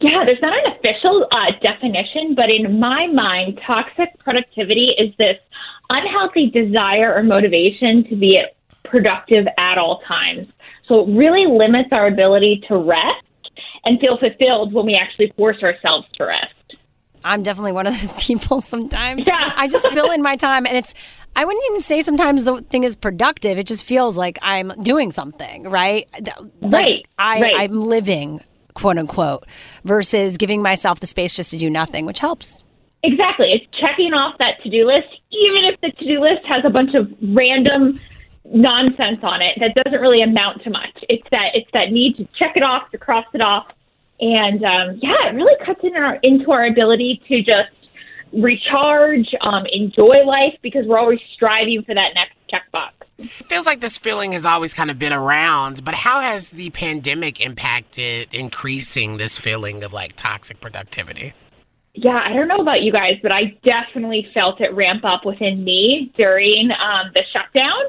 [0.00, 5.36] Yeah, there's not an official uh, definition, but in my mind, toxic productivity is this
[5.90, 8.40] unhealthy desire or motivation to be
[8.84, 10.46] productive at all times.
[10.86, 13.24] So it really limits our ability to rest
[13.84, 16.54] and feel fulfilled when we actually force ourselves to rest.
[17.24, 19.26] I'm definitely one of those people sometimes.
[19.26, 19.52] Yeah.
[19.56, 20.94] I just fill in my time and it's
[21.36, 23.58] I wouldn't even say sometimes the thing is productive.
[23.58, 26.08] It just feels like I'm doing something, right?
[26.60, 27.54] Like Right, I right.
[27.56, 28.40] I'm living,
[28.78, 29.44] quote unquote,
[29.84, 32.64] versus giving myself the space just to do nothing, which helps.
[33.02, 33.52] Exactly.
[33.52, 36.70] It's checking off that to do list, even if the to do list has a
[36.70, 38.00] bunch of random
[38.44, 41.04] nonsense on it that doesn't really amount to much.
[41.08, 43.66] It's that it's that need to check it off, to cross it off.
[44.20, 47.70] And um, yeah, it really cuts in our, into our ability to just
[48.32, 52.97] recharge, um, enjoy life because we're always striving for that next checkbox.
[53.18, 56.70] It feels like this feeling has always kind of been around, but how has the
[56.70, 61.34] pandemic impacted increasing this feeling of like toxic productivity?
[61.94, 65.64] Yeah, I don't know about you guys, but I definitely felt it ramp up within
[65.64, 67.82] me during um, the shutdown.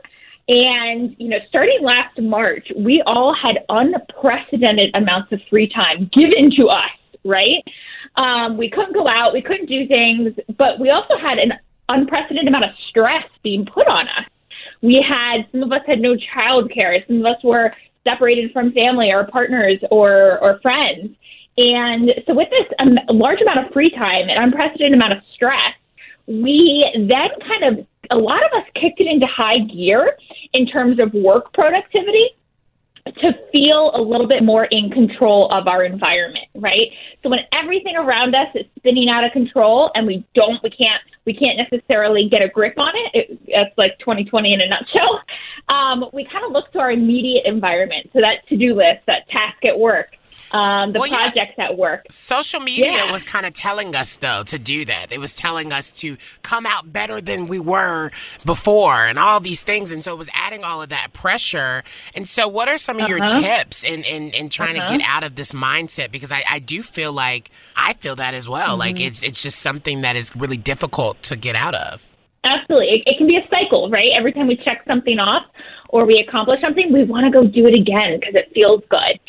[0.47, 6.49] And, you know, starting last March, we all had unprecedented amounts of free time given
[6.57, 6.89] to us,
[7.23, 7.63] right?
[8.15, 11.53] Um, we couldn't go out, we couldn't do things, but we also had an
[11.87, 14.25] unprecedented amount of stress being put on us.
[14.81, 19.11] We had, some of us had no childcare, some of us were separated from family
[19.11, 21.15] or partners or, or friends.
[21.57, 25.75] And so, with this um, large amount of free time and unprecedented amount of stress,
[26.27, 30.15] we then kind of, a lot of us kicked it into high gear
[30.53, 32.29] in terms of work productivity
[33.05, 36.87] to feel a little bit more in control of our environment, right?
[37.23, 41.01] So when everything around us is spinning out of control and we don't, we can't,
[41.29, 43.11] we can't necessarily get a grip on it.
[43.13, 45.21] it that's like 2020 in a nutshell.
[45.69, 48.09] Um, we kind of look to our immediate environment.
[48.11, 50.07] So that to-do list, that task at work,
[50.51, 51.29] um, the Well, yeah.
[51.31, 52.05] projects at work.
[52.09, 53.11] Social media Yeah.
[53.11, 55.11] was kind of telling us, though, to do that.
[55.11, 58.11] It was telling us to come out better than we were
[58.45, 59.91] before and all these things.
[59.91, 61.83] And so it was adding all of that pressure.
[62.15, 63.41] And so, what are some of your Uh-huh.
[63.41, 64.91] tips in, in, in trying Uh-huh.
[64.91, 66.11] to get out of this mindset?
[66.11, 68.75] Because I, I do feel like I feel that as well.
[68.77, 69.07] Like Mhm.
[69.07, 72.05] it's, it's just something that is really difficult to get out of.
[72.43, 72.87] Absolutely.
[72.87, 74.11] It, it can be a cycle, right?
[74.17, 75.45] Every time we check something off
[75.89, 79.19] or we accomplish something, we want to go do it again because it feels good.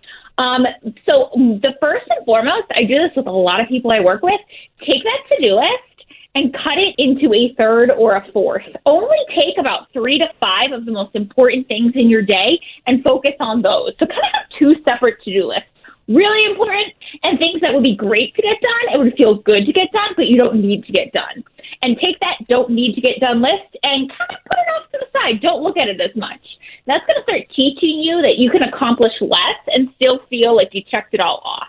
[0.41, 0.67] Um,
[1.05, 1.31] so,
[1.63, 4.41] the first and foremost, I do this with a lot of people I work with
[4.81, 8.65] take that to do list and cut it into a third or a fourth.
[8.87, 13.05] Only take about three to five of the most important things in your day and
[13.05, 13.93] focus on those.
[13.99, 15.67] So, kind of have two separate to do lists
[16.09, 18.95] really important and things that would be great to get done.
[18.95, 21.45] It would feel good to get done, but you don't need to get done.
[21.83, 24.91] And take that don't need to get done list and kind of put it off
[24.93, 25.41] to the side.
[25.41, 26.41] Don't look at it as much.
[26.87, 30.71] That's going to start teaching you that you can accomplish less and still feel like
[30.73, 31.69] you checked it all off.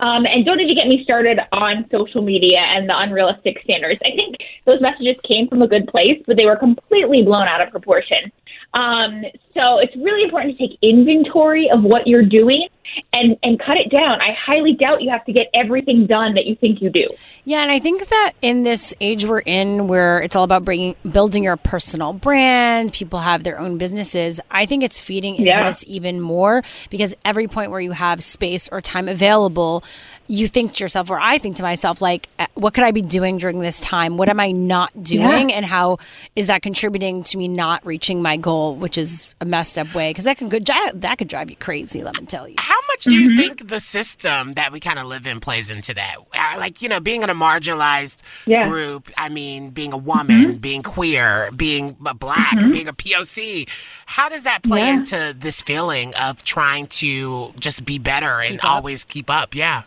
[0.00, 4.00] Um, and don't even get me started on social media and the unrealistic standards.
[4.04, 7.60] I think those messages came from a good place, but they were completely blown out
[7.60, 8.30] of proportion.
[8.74, 12.68] Um, so it's really important to take inventory of what you're doing
[13.12, 14.20] and and cut it down.
[14.20, 17.04] I highly doubt you have to get everything done that you think you do.
[17.44, 20.96] Yeah, and I think that in this age we're in, where it's all about bringing
[21.10, 24.40] building your personal brand, people have their own businesses.
[24.50, 25.64] I think it's feeding into Yeah.
[25.64, 29.84] this even more because every point where you have space or time available,
[30.28, 33.00] you think to yourself, or I think to myself, like, uh, what could I be
[33.02, 34.16] doing during this time?
[34.18, 35.56] What am I not doing, Yeah.
[35.56, 35.98] and how
[36.36, 40.10] is that contributing to me not reaching my goal, which is a messed up way?
[40.10, 40.58] Because that can go
[40.94, 42.02] that could drive you crazy.
[42.02, 42.56] Let me tell you.
[42.58, 45.94] How much do you think the system that we kind of live in plays into
[45.94, 46.16] that?
[46.34, 48.68] Uh, Like, you know, being in a marginalized Yeah.
[48.68, 53.66] group, I mean, being a woman, being queer, being a black, being a POC,
[54.06, 54.94] how does that play Yeah.
[54.94, 58.64] into this feeling of trying to just be better and up.
[58.64, 59.54] always keep up?
[59.54, 59.82] Yeah.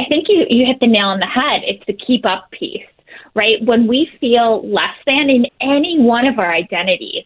[0.00, 1.60] I think you, you hit the nail on the head.
[1.64, 2.86] It's the keep up piece,
[3.34, 3.62] right?
[3.64, 7.24] When we feel less than in any one of our identities,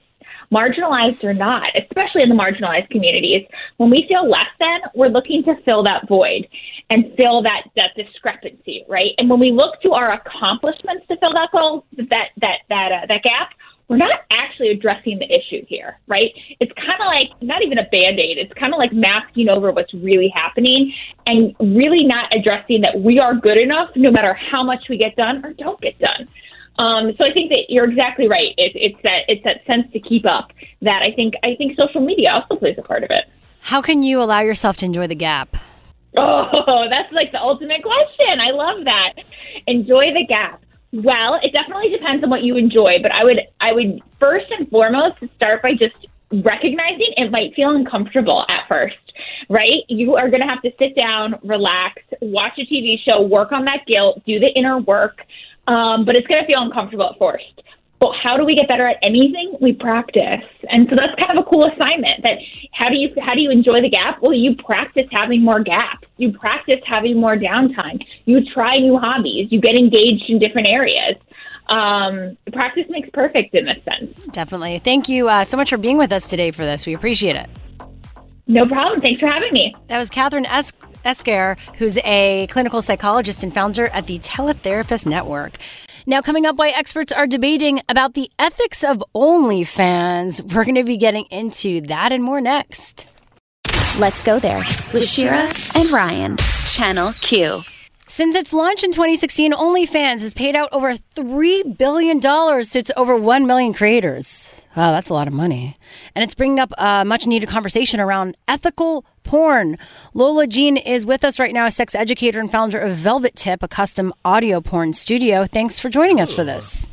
[0.53, 5.45] marginalized or not, especially in the marginalized communities, when we feel less than, we're looking
[5.45, 6.49] to fill that void
[6.91, 9.13] and fill that, that discrepancy, right?
[9.19, 13.07] And when we look to our accomplishments to fill that goal, that, that, that, uh,
[13.07, 13.51] that gap,
[13.89, 14.21] we're not
[14.55, 16.31] actually addressing the issue here, right?
[16.61, 18.39] It's kind of like not even a band aid.
[18.39, 20.93] It's kind of like masking over what's really happening
[21.27, 25.17] and really not addressing that we are good enough no matter how much we get
[25.17, 26.29] done or don't get done.
[26.79, 28.51] Um, so I think that you're exactly right.
[28.57, 30.51] It, it's that it's that sense to keep up
[30.83, 33.27] that I think I think social media also plays a part of it.
[33.61, 35.57] How can you allow yourself to enjoy the gap?
[36.17, 38.41] Oh, that's like the ultimate question.
[38.41, 39.13] I love that.
[39.67, 40.64] Enjoy the gap.
[40.95, 44.71] Well, it definitely depends on what you enjoy, but I would I would first and
[44.71, 45.97] foremost start by just
[46.31, 48.97] recognizing it might feel uncomfortable at first,
[49.49, 49.83] right?
[49.89, 53.65] You are going to have to sit down, relax, watch a TV show, work on
[53.65, 55.19] that guilt, do the inner work,
[55.67, 57.63] um, but it's going to feel uncomfortable at first.
[58.01, 59.57] But how do we get better at anything?
[59.61, 62.23] We practice, and so that's kind of a cool assignment.
[62.23, 62.39] That
[62.73, 64.21] how do you how do you enjoy the gap?
[64.21, 66.07] Well, you practice having more gaps.
[66.19, 68.05] You practice having more downtime.
[68.27, 69.49] You try new hobbies.
[69.51, 71.17] You get engaged in different areas.
[71.69, 74.15] Um, practice makes perfect in this sense.
[74.33, 74.81] Definitely.
[74.81, 76.87] Thank you uh, so much for being with us today for this.
[76.87, 77.49] We appreciate it.
[78.47, 79.01] No problem.
[79.01, 79.75] Thanks for having me.
[79.87, 80.73] That was Kathryn es-
[81.05, 85.57] Esquer, who's a clinical psychologist and founder at the Teletherapist Network.
[86.07, 90.53] Now, coming up, why experts are debating about the ethics of OnlyFans.
[90.55, 93.07] We're going to be getting into that and more next.
[93.99, 94.63] Let's go there
[94.93, 96.37] with Shira and Ryan.
[96.67, 97.65] Channel Q.
[98.07, 103.17] Since its launch in 2016, OnlyFans has paid out over $3 billion to its over
[103.17, 104.65] 1 million creators.
[104.77, 105.79] Wow, that's a lot of money.
[106.15, 109.79] And it's bringing up a much needed conversation around ethical porn.
[110.13, 113.63] Lola Jean is with us right now, a sex educator and founder of Velvet Tip,
[113.63, 115.47] a custom audio porn studio.
[115.47, 116.91] Thanks for joining us for this.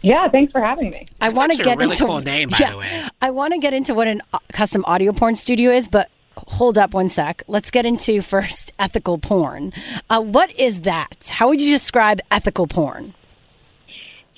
[0.00, 1.06] Yeah, thanks for having me.
[1.20, 3.02] I want to actually a get really into cool name, by yeah, the way.
[3.20, 6.08] I want to get into what a uh, custom audio porn studio is, but
[6.46, 7.42] hold up one sec.
[7.48, 9.72] Let's get into first ethical porn.
[10.08, 11.32] Uh, what is that?
[11.34, 13.14] How would you describe ethical porn?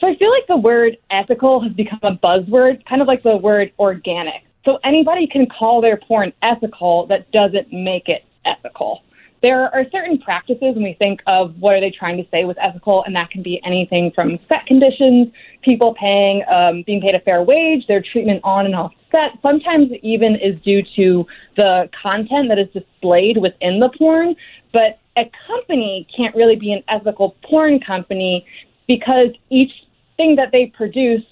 [0.00, 3.36] So I feel like the word ethical has become a buzzword, kind of like the
[3.36, 4.42] word organic.
[4.64, 9.02] So anybody can call their porn ethical that doesn't make it ethical.
[9.42, 12.59] There are certain practices when we think of what are they trying to say with
[12.61, 15.29] ethical, and that can be anything from set conditions,
[15.62, 19.31] people paying, um, being paid a fair wage, their treatment on and off set.
[19.42, 21.26] Sometimes it even is due to
[21.57, 24.37] the content that is displayed within the porn.
[24.72, 28.46] But a company can't really be an ethical porn company
[28.87, 29.72] because each
[30.16, 31.22] thing that they produce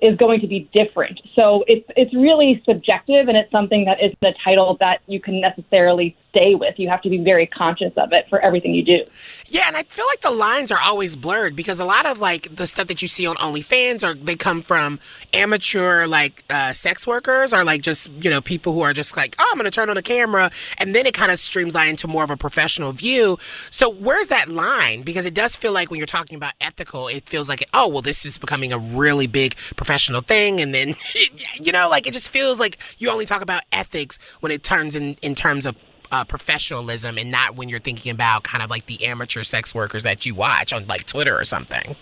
[0.00, 1.20] is going to be different.
[1.34, 5.40] So it's it's really subjective and it's something that isn't a title that you can
[5.40, 6.78] necessarily stay with.
[6.78, 9.04] You have to be very conscious of it for everything you do.
[9.46, 12.54] Yeah, and I feel like the lines are always blurred because a lot of like
[12.54, 14.98] the stuff that you see on OnlyFans or they come from
[15.32, 19.36] amateur like uh, sex workers or like just you know people who are just like
[19.38, 22.08] oh I'm gonna turn on the camera and then it kind of streams streamlines into
[22.08, 23.38] more of a professional view.
[23.70, 25.02] So where's that line?
[25.02, 28.02] Because it does feel like when you're talking about ethical, it feels like oh well
[28.02, 30.94] this is becoming a really big professional thing, and then
[31.60, 34.96] you know like it just feels like you only talk about ethics when it turns
[34.96, 35.76] in in terms of
[36.10, 40.02] uh, professionalism and not when you're thinking about kind of like the amateur sex workers
[40.02, 41.96] that you watch on like Twitter or something.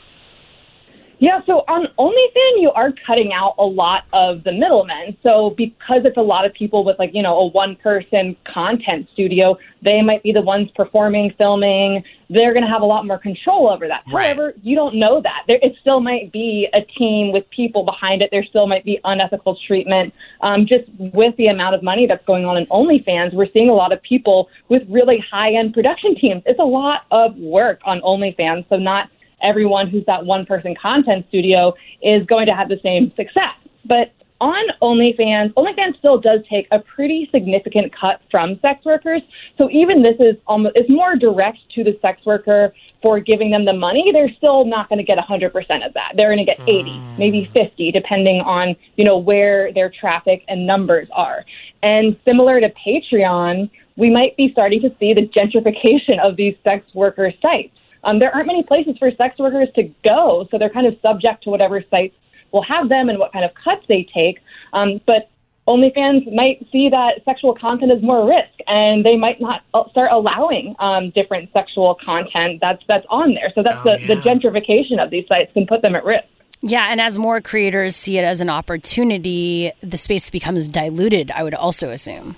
[1.19, 5.17] Yeah, so on OnlyFans, you are cutting out a lot of the middlemen.
[5.23, 9.09] So because it's a lot of people with like, you know, a one person content
[9.14, 12.05] studio, they might be the ones performing, filming.
[12.29, 14.03] They're going to have a lot more control over that.
[14.12, 14.37] Right.
[14.37, 15.45] However, you don't know that.
[15.47, 18.29] There, it still might be a team with people behind it.
[18.31, 20.12] There still might be unethical treatment.
[20.43, 23.75] Um, just with the amount of money that's going on in OnlyFans, we're seeing a
[23.75, 26.43] lot of people with really high end production teams.
[26.45, 28.69] It's a lot of work on OnlyFans.
[28.69, 29.09] So not
[29.43, 33.55] everyone who's that one person content studio is going to have the same success.
[33.84, 39.22] But on OnlyFans, OnlyFans still does take a pretty significant cut from sex workers.
[39.57, 42.72] So even this is almost it's more direct to the sex worker
[43.03, 44.11] for giving them the money.
[44.12, 46.12] They're still not going to get 100% of that.
[46.16, 47.16] They're going to get 80, hmm.
[47.18, 51.45] maybe 50, depending on you know where their traffic and numbers are.
[51.82, 56.84] And similar to Patreon, we might be starting to see the gentrification of these sex
[56.95, 57.76] worker sites.
[58.07, 61.43] Um, there aren't many places for sex workers to go, so they're kind of subject
[61.45, 62.15] to whatever sites
[62.53, 64.39] will have them and what kind of cuts they take.
[64.73, 65.29] Um, but
[65.67, 70.13] OnlyFans might see that sexual content is more risk, and they might not uh, start
[70.13, 73.51] allowing um, different sexual content that's that's on there.
[73.55, 76.29] So that's the, the gentrification of these sites can put them at risk.
[76.63, 81.43] Yeah, and as more creators see it as an opportunity, the space becomes diluted, I
[81.43, 82.37] would also assume.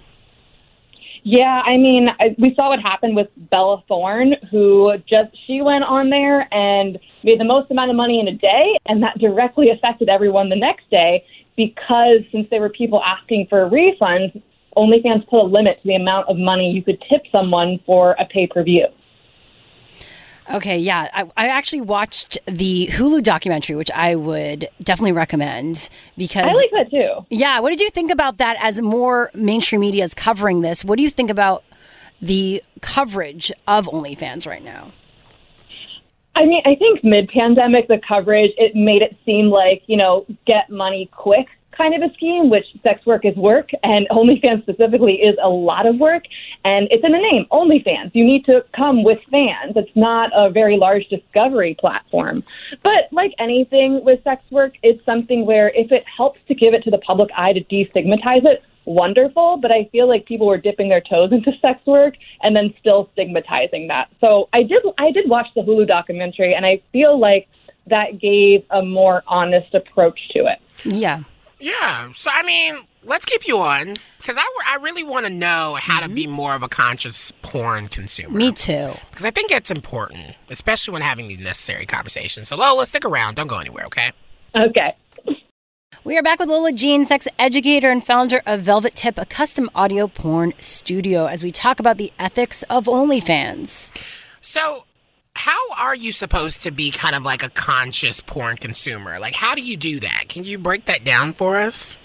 [1.30, 5.84] Yeah, I mean, I, we saw what happened with Bella Thorne, who just she went
[5.84, 9.68] on there and made the most amount of money in a day, and that directly
[9.68, 11.22] affected everyone the next day
[11.54, 14.42] because since there were people asking for refunds,
[14.74, 18.24] OnlyFans put a limit to the amount of money you could tip someone for a
[18.24, 18.86] pay per view.
[20.50, 21.08] Okay, yeah.
[21.12, 26.70] I, I actually watched the Hulu documentary, which I would definitely recommend because I like
[26.72, 27.26] that too.
[27.30, 30.84] Yeah, what did you think about that as more mainstream media is covering this?
[30.84, 31.64] What do you think about
[32.22, 34.92] the coverage of OnlyFans right now?
[36.34, 40.24] I mean, I think mid pandemic, the coverage, it made it seem like, you know,
[40.46, 41.48] get money quick
[41.78, 45.86] kind of a scheme, which sex work is work, and OnlyFans specifically is a lot
[45.86, 46.24] of work.
[46.64, 48.10] And it's in the name, OnlyFans.
[48.14, 49.74] You need to come with fans.
[49.76, 52.42] It's not a very large discovery platform.
[52.82, 56.82] But like anything with sex work, it's something where if it helps to give it
[56.84, 60.88] to the public eye to destigmatize it, wonderful, but I feel like people were dipping
[60.88, 64.10] their toes into sex work and then still stigmatizing that.
[64.20, 67.48] So I did I did watch the Hulu documentary and I feel like
[67.86, 70.58] that gave a more honest approach to it.
[70.84, 71.22] Yeah.
[71.60, 72.12] Yeah.
[72.14, 76.00] So I mean, let's keep you on because I, I really want to know how
[76.00, 76.32] to be mm-hmm.
[76.32, 78.36] more of a conscious porn consumer.
[78.36, 78.90] Me too.
[79.10, 82.48] Because I think it's important, especially when having these necessary conversations.
[82.48, 83.34] So Lola, stick around.
[83.34, 83.86] Don't go anywhere.
[83.86, 84.12] Okay.
[84.54, 84.94] Okay.
[86.04, 89.68] We are back with Lola Jean, sex educator and founder of Velvet Tip, a custom
[89.74, 93.92] audio porn studio, as we talk about the ethics of OnlyFans.
[94.40, 94.84] So,
[95.38, 99.20] how are you supposed to be kind of like a conscious porn consumer?
[99.20, 100.24] Like, how do you do that?
[100.28, 101.96] Can you break that down for us?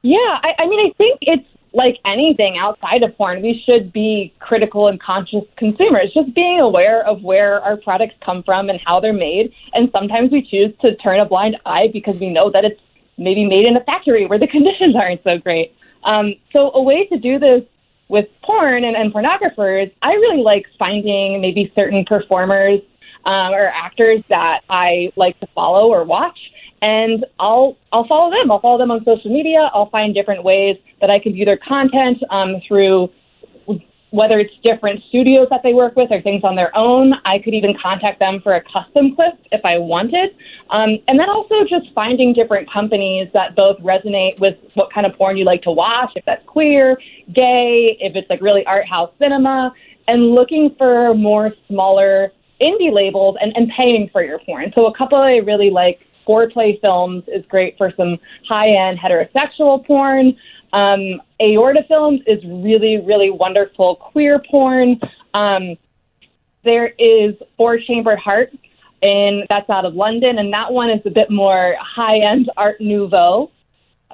[0.00, 3.42] Yeah, I, I mean, I think it's like anything outside of porn.
[3.42, 8.42] We should be critical and conscious consumers, just being aware of where our products come
[8.42, 9.52] from and how they're made.
[9.74, 12.80] And sometimes we choose to turn a blind eye because we know that it's
[13.18, 15.74] maybe made in a factory where the conditions aren't so great.
[16.04, 17.62] Um, so, a way to do this
[18.08, 22.80] with porn and, and pornographers, I really like finding maybe certain performers
[23.24, 26.38] um, or actors that I like to follow or watch,
[26.82, 28.50] and I'll I'll follow them.
[28.50, 29.70] I'll follow them on social media.
[29.74, 33.10] I'll find different ways that I can view their content um, through
[34.16, 37.14] whether it's different studios that they work with or things on their own.
[37.24, 40.30] I could even contact them for a custom clip if I wanted.
[40.70, 45.14] Um, and then also just finding different companies that both resonate with what kind of
[45.16, 46.98] porn you like to watch, if that's queer,
[47.34, 49.72] gay, if it's like really art house cinema,
[50.08, 54.72] and looking for more smaller indie labels and, and paying for your porn.
[54.74, 60.36] So a couple I really like, Foreplay Films is great for some high-end heterosexual porn.
[60.76, 65.00] Um, Aorta Films is really, really wonderful queer porn.
[65.32, 65.76] Um,
[66.64, 68.52] there is Four Chambered Heart,
[69.00, 73.50] and that's out of London, and that one is a bit more high-end Art Nouveau.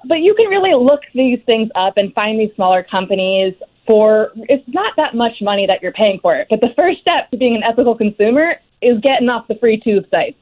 [0.07, 3.55] But you can really look these things up and find these smaller companies
[3.85, 6.47] for it's not that much money that you're paying for it.
[6.49, 10.05] But the first step to being an ethical consumer is getting off the free tube
[10.13, 10.37] sites.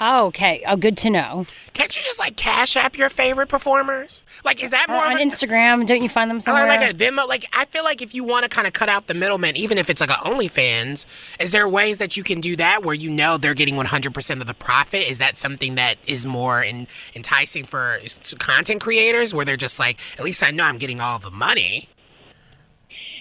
[0.00, 0.62] Oh, okay.
[0.66, 1.46] Oh, good to know.
[1.74, 4.24] Can't you just like cash app your favorite performers?
[4.44, 6.64] Like, is that Or more on of a, Instagram, don't you find them somewhere?
[6.64, 8.88] Or like a Venmo, like I feel like if you want to kind of cut
[8.88, 11.06] out the middleman, even if it's like a OnlyFans,
[11.38, 14.46] is there ways that you can do that where you know they're getting 100% of
[14.46, 15.08] the profit?
[15.08, 17.98] Is that something that is more in, enticing for
[18.38, 21.88] content creators where they're just like, at least I know I'm getting all the money?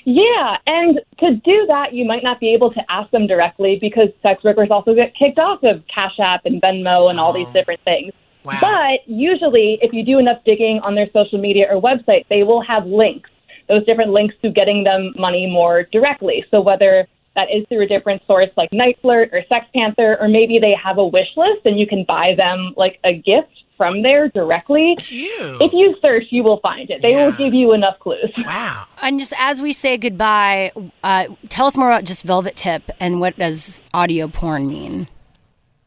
[0.03, 4.09] Yeah, and to do that, you might not be able to ask them directly because
[4.23, 7.53] sex workers also get kicked off of Cash App and Venmo and all these oh.
[7.53, 8.11] different things.
[8.43, 12.61] But usually, if you do enough digging on their social media or website, they will
[12.61, 13.29] have links,
[13.67, 16.43] those different links to getting them money more directly.
[16.49, 20.73] So whether that is through a different source like NiteFlirt or SextPanther, or maybe they
[20.73, 24.95] have a wish list and you can buy them like a gift from there directly.
[24.99, 27.01] If you search, you will find it.
[27.01, 28.31] They will give you enough clues.
[28.37, 28.85] Wow.
[29.01, 30.71] And just as we say goodbye,
[31.03, 35.07] uh, tell us more about just Velvet Tip and what does audio porn mean?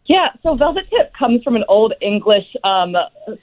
[0.06, 2.96] Yeah, so velvet tip comes from an old English um,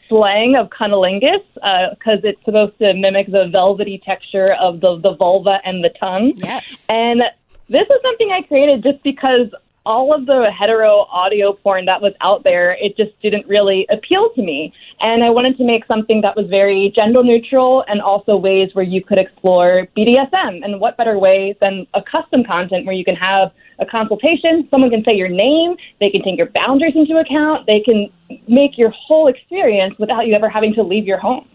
[0.09, 5.59] slang of cunnilingus because it's supposed to mimic the velvety texture of the, the vulva
[5.63, 6.33] and the tongue.
[6.35, 6.87] Yes.
[6.89, 7.21] And
[7.69, 9.47] this is something I created just because
[9.85, 14.29] all of the hetero audio porn that was out there, it just didn't really appeal
[14.35, 14.73] to me.
[14.99, 18.85] And I wanted to make something that was very gender neutral and also ways where
[18.85, 20.63] you could explore BDSM.
[20.63, 24.91] And what better way than a custom content where you can have a consultation, someone
[24.91, 28.09] can say your name, they can take your boundaries into account, they can
[28.47, 31.47] make your whole experience without you ever having to leave your home.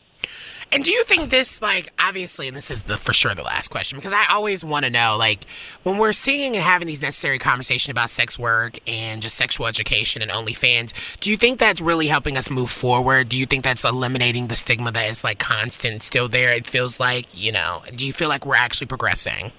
[0.72, 3.68] And do you think this, like, obviously, and this is the for sure the last
[3.68, 5.44] question because I always want to know, like,
[5.84, 10.22] when we're seeing and having these necessary conversations about sex work and just sexual education
[10.22, 13.28] and OnlyFans, do you think that's really helping us move forward?
[13.28, 16.52] Do you think that's eliminating the stigma that is like constant, still there?
[16.52, 19.52] It feels like, you know, do you feel like we're actually progressing?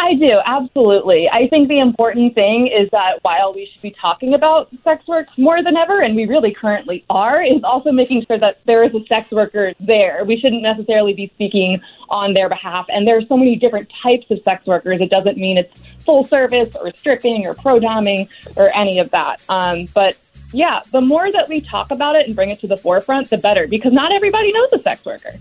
[0.00, 1.28] I do, absolutely.
[1.28, 5.26] I think the important thing is that while we should be talking about sex work
[5.36, 8.94] more than ever, and we really currently are, is also making sure that there is
[8.94, 10.24] a sex worker there.
[10.24, 11.80] We shouldn't necessarily be speaking
[12.10, 12.86] on their behalf.
[12.88, 15.00] And there are so many different types of sex workers.
[15.00, 19.42] It doesn't mean it's full service or stripping or pro doming or any of that.
[19.48, 20.16] Um, but
[20.52, 23.38] yeah, the more that we talk about it and bring it to the forefront, the
[23.38, 25.32] better, because not everybody knows a sex worker.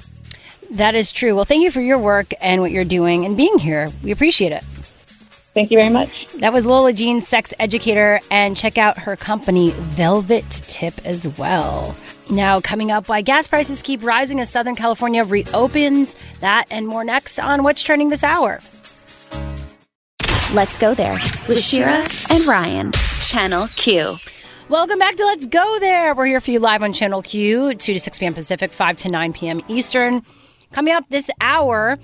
[0.71, 1.35] That is true.
[1.35, 3.89] Well, thank you for your work and what you're doing and being here.
[4.03, 4.63] We appreciate it.
[4.63, 6.27] Thank you very much.
[6.33, 11.95] That was Lola Jean, sex educator, and check out her company, Velvet Tip, as well.
[12.29, 16.15] Now, coming up, why gas prices keep rising as Southern California reopens.
[16.41, 18.59] That and more next on What's Trending This Hour.
[20.53, 24.19] Let's go there with Shira and Ryan, Channel Q.
[24.69, 26.13] Welcome back to Let's Go There.
[26.13, 28.33] We're here for you live on Channel Q, 2 to 6 p.m.
[28.33, 29.61] Pacific, 5 to 9 p.m.
[29.69, 30.21] Eastern.
[30.71, 31.97] Coming up this hour,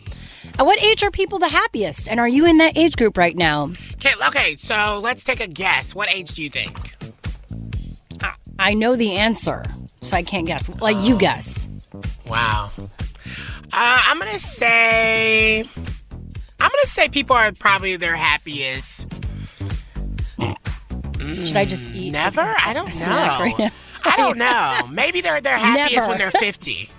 [0.58, 2.08] at what age are people the happiest?
[2.10, 3.72] And are you in that age group right now?
[3.96, 5.94] Okay, okay, so let's take a guess.
[5.96, 6.96] What age do you think?
[8.60, 9.64] I know the answer,
[10.02, 10.70] so I can't guess.
[10.70, 11.70] Like, you guess.
[12.28, 12.70] Wow.
[12.78, 12.88] Uh,
[13.72, 15.62] I'm gonna say.
[16.60, 19.10] I'm gonna say people are probably their happiest.
[21.20, 22.12] Should I just eat?
[22.12, 22.42] Never.
[22.42, 23.66] I don't right know.
[23.66, 23.72] now?
[24.06, 24.88] I don't know.
[24.92, 26.10] Maybe they're they're happiest Never.
[26.10, 26.90] when they're 50.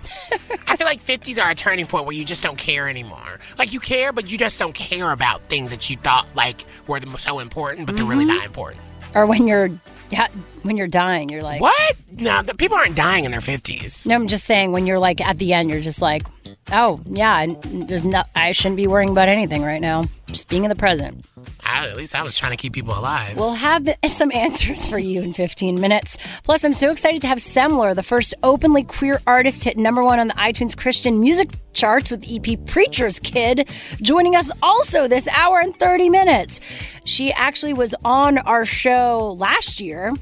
[0.67, 3.39] I feel like 50s are a turning point where you just don't care anymore.
[3.57, 6.99] Like you care, but you just don't care about things that you thought like were
[6.99, 8.35] the- so important, but they're really Mhm.
[8.37, 8.81] not important.
[9.13, 9.69] Or when you're
[10.11, 10.27] yeah,
[10.61, 11.95] when you're dying, you're like, What?
[12.11, 14.05] No, the people aren't dying in their 50s.
[14.05, 16.23] No, I'm just saying when you're like at the end, you're just like,
[16.71, 18.29] oh yeah, and there's not.
[18.35, 20.03] I shouldn't be worrying about anything right now.
[20.27, 21.25] Just being in the present.
[21.63, 23.37] I, at least I was trying to keep people alive.
[23.37, 26.39] We'll have some answers for you in 15 minutes.
[26.41, 30.19] Plus, I'm so excited to have Semler, the first openly queer artist, hit number one
[30.19, 33.67] on the iTunes Christian music charts with EP Preacher's Kid,
[34.01, 36.59] joining us also this hour and 30 minutes.
[37.03, 40.13] She actually was on our show last year.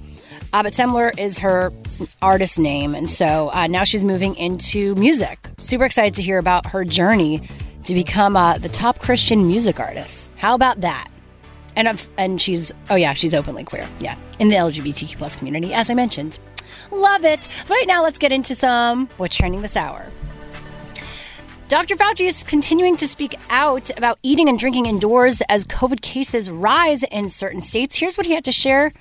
[0.52, 1.74] Uh, but Semler is her
[2.22, 5.40] artist name, and so uh, now she's moving into music.
[5.58, 7.48] Super excited to hear about her journey
[7.86, 10.32] to become uh, the top Christian music artist.
[10.38, 11.08] How about that?
[11.76, 13.88] And I've, and she's oh yeah, she's openly queer.
[14.00, 16.40] Yeah, in the LGBTQ plus community, as I mentioned.
[16.92, 17.48] Love it.
[17.70, 20.12] Right now, let's get into some what's trending this hour.
[21.70, 21.96] Dr.
[21.96, 27.04] Fauci is continuing to speak out about eating and drinking indoors as COVID cases rise
[27.04, 27.98] in certain states.
[27.98, 28.92] Here's what he had to share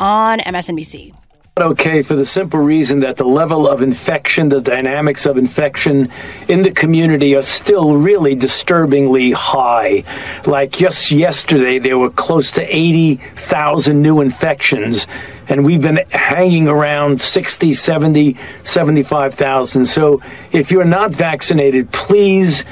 [0.00, 1.14] on MSNBC.
[1.62, 6.10] Okay for the simple reason that the level of infection, the dynamics of infection
[6.48, 10.04] in the community are still really disturbingly high.
[10.46, 15.06] Like just yesterday, there were close to 80,000 new infections,
[15.48, 19.86] and we've been hanging around 60, 70, 75,000.
[19.86, 22.64] So if you're not vaccinated, please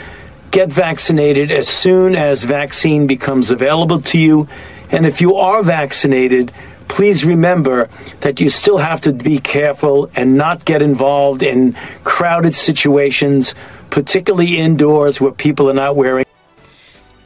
[0.50, 4.48] get vaccinated as soon as vaccine becomes available to you.
[4.90, 6.52] And if you are vaccinated,
[6.88, 7.88] please remember
[8.20, 11.74] that you still have to be careful and not get involved in
[12.04, 13.54] crowded situations,
[13.90, 16.24] particularly indoors where people are not wearing.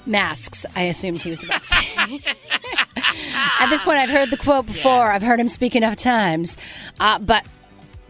[0.05, 2.21] Masks, I assumed he was about to say.
[3.61, 5.11] At this point, I've heard the quote before.
[5.11, 6.59] I've heard him speak enough times.
[6.99, 7.47] Uh, but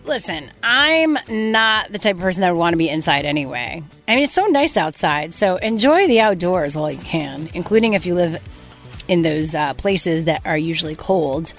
[0.05, 3.83] listen, I'm not the type of person that would want to be inside anyway.
[4.09, 8.07] I mean, it's so nice outside, so enjoy the outdoors while you can, including if
[8.07, 8.41] you live
[9.09, 11.55] in those uh, places that are usually cold.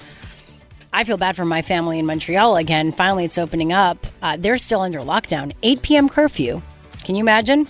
[0.92, 2.92] I feel bad for my family in Montreal again.
[2.92, 4.06] Finally, it's opening up.
[4.22, 6.08] Uh, they're still under lockdown, 8 p.m.
[6.08, 6.62] curfew.
[7.04, 7.66] Can you imagine?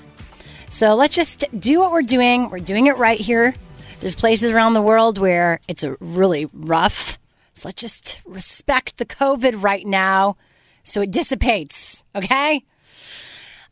[0.68, 2.50] So let's just do what we're doing.
[2.50, 3.54] We're doing it right here.
[4.00, 7.18] There's places around the world where it's a really rough.
[7.54, 10.36] So let's just respect the COVID right now
[10.82, 12.64] so it dissipates, okay?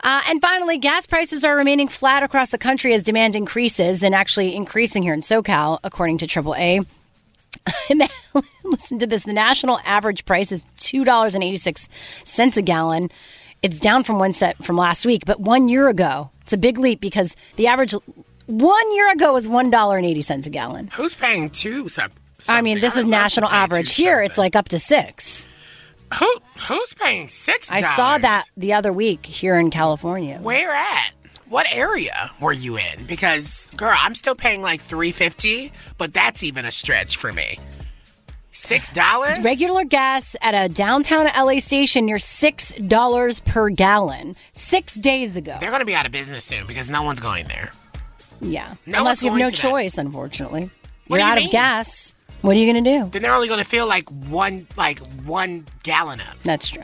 [0.03, 4.15] Uh, and finally, gas prices are remaining flat across the country as demand increases and
[4.15, 6.85] actually increasing here in SoCal, according to AAA.
[8.65, 9.25] Listen to this.
[9.25, 13.11] The national average price is $2.86 a gallon.
[13.63, 16.79] It's down from one set from last week, but one year ago, it's a big
[16.79, 17.95] leap because the average
[18.47, 20.89] one year ago was $1.80 a gallon.
[20.95, 21.89] Who's paying two?
[21.89, 22.13] Sep-
[22.49, 23.95] I mean, this is national average.
[23.95, 25.49] Here, it's like up to six.
[26.19, 26.35] Who
[26.69, 27.71] who's paying six?
[27.71, 30.39] I saw that the other week here in California.
[30.41, 31.13] Where at?
[31.49, 33.05] What area were you in?
[33.07, 37.59] Because girl, I'm still paying like three fifty, but that's even a stretch for me.
[38.53, 39.39] Six dollars?
[39.43, 44.35] Regular gas at a downtown LA station near six dollars per gallon.
[44.53, 45.57] Six days ago.
[45.61, 47.71] They're gonna be out of business soon because no one's going there.
[48.41, 48.75] Yeah.
[48.87, 49.61] No Unless you have no to that.
[49.61, 50.71] choice, unfortunately.
[51.07, 51.47] What You're you out mean?
[51.47, 52.15] of gas.
[52.43, 53.09] What are you gonna do?
[53.11, 56.39] Then they're only gonna feel like one like one gallon up.
[56.43, 56.83] That's true.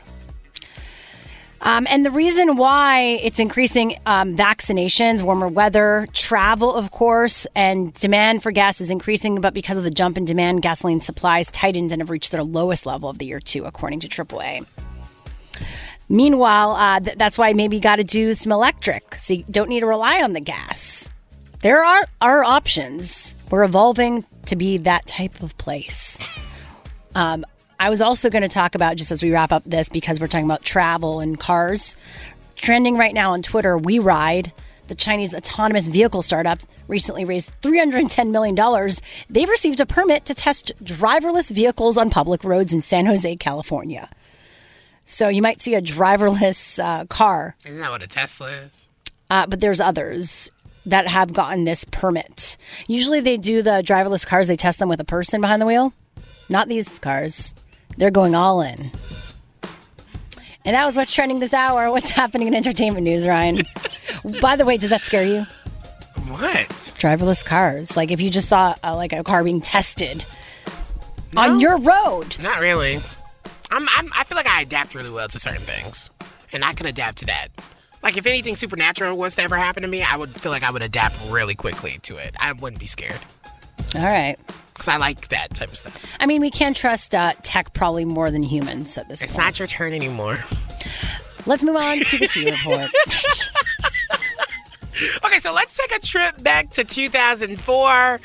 [1.61, 7.93] Um, and the reason why it's increasing um, vaccinations, warmer weather, travel, of course, and
[7.93, 9.41] demand for gas is increasing.
[9.41, 12.85] But because of the jump in demand, gasoline supplies tightened and have reached their lowest
[12.85, 14.65] level of the year, too, according to AAA.
[16.07, 19.69] Meanwhile, uh, th- that's why maybe you got to do some electric, so you don't
[19.69, 21.09] need to rely on the gas.
[21.61, 23.35] There are, are options.
[23.51, 26.17] We're evolving to be that type of place.
[27.15, 27.45] Um,
[27.79, 30.27] I was also going to talk about, just as we wrap up this, because we're
[30.27, 31.97] talking about travel and cars.
[32.55, 34.51] Trending right now on Twitter, WeRide,
[34.87, 38.89] the Chinese autonomous vehicle startup, recently raised $310 million.
[39.29, 44.09] They've received a permit to test driverless vehicles on public roads in San Jose, California.
[45.03, 48.87] So you might see a driverless uh, car Isn't that what a Tesla is?
[49.29, 50.51] uh, but there's others
[50.89, 52.57] that have gotten this permit.
[52.87, 55.93] Usually they do the driverless cars, they test them with a person behind the wheel.
[56.49, 57.53] Not these cars.
[57.97, 58.91] They're going all in.
[60.65, 61.89] And that was what's trending this hour.
[61.91, 63.63] What's happening in entertainment news, Ryan?
[64.41, 65.45] By the way, does that scare you?
[66.27, 66.69] What?
[66.99, 67.95] Driverless cars.
[67.95, 70.25] Like if you just saw uh, like a car being tested
[71.35, 72.37] on your road.
[72.41, 72.99] Not really.
[73.71, 76.09] I'm, I'm I feel like I adapt really well to certain things,
[76.51, 77.49] and I can adapt to that.
[78.01, 80.71] Like if anything supernatural was to ever happen to me, I would feel like I
[80.71, 82.35] would adapt really quickly to it.
[82.39, 83.19] I wouldn't be scared
[83.95, 84.37] All right.
[84.73, 86.15] because I like that type of stuff.
[86.19, 89.45] I mean, we can trust uh, tech probably more than humans at this It's point.
[89.45, 90.39] not your turn anymore.
[91.45, 92.89] Let's move on to the T report.
[95.23, 98.19] Okay, so let's take a trip back to 2004.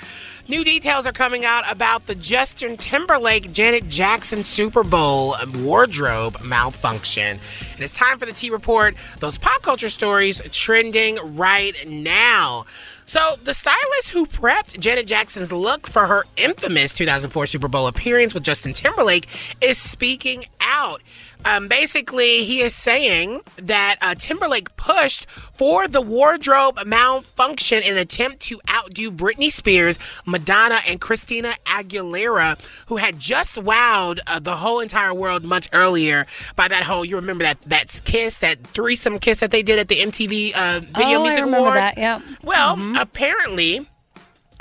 [0.47, 7.41] New details are coming out about the Justin Timberlake Janet Jackson Super Bowl wardrobe malfunction.
[7.73, 12.67] And it's time for the T Report, those pop culture stories trending right now.
[13.07, 18.35] So, the stylist who prepped Janet Jackson's look for her infamous 2004 Super Bowl appearance
[18.35, 19.27] with Justin Timberlake
[19.63, 21.01] is speaking out.
[21.45, 27.99] Um, basically, he is saying that uh, Timberlake pushed for the wardrobe malfunction in an
[27.99, 34.57] attempt to outdo Britney Spears, Madonna, and Christina Aguilera, who had just wowed uh, the
[34.57, 36.27] whole entire world months earlier
[36.57, 37.05] by that whole.
[37.05, 40.81] You remember that that kiss, that threesome kiss that they did at the MTV uh,
[40.81, 41.75] Video Oh, I Music remember Awards.
[41.81, 42.21] that, yeah.
[42.43, 43.87] Well, apparently.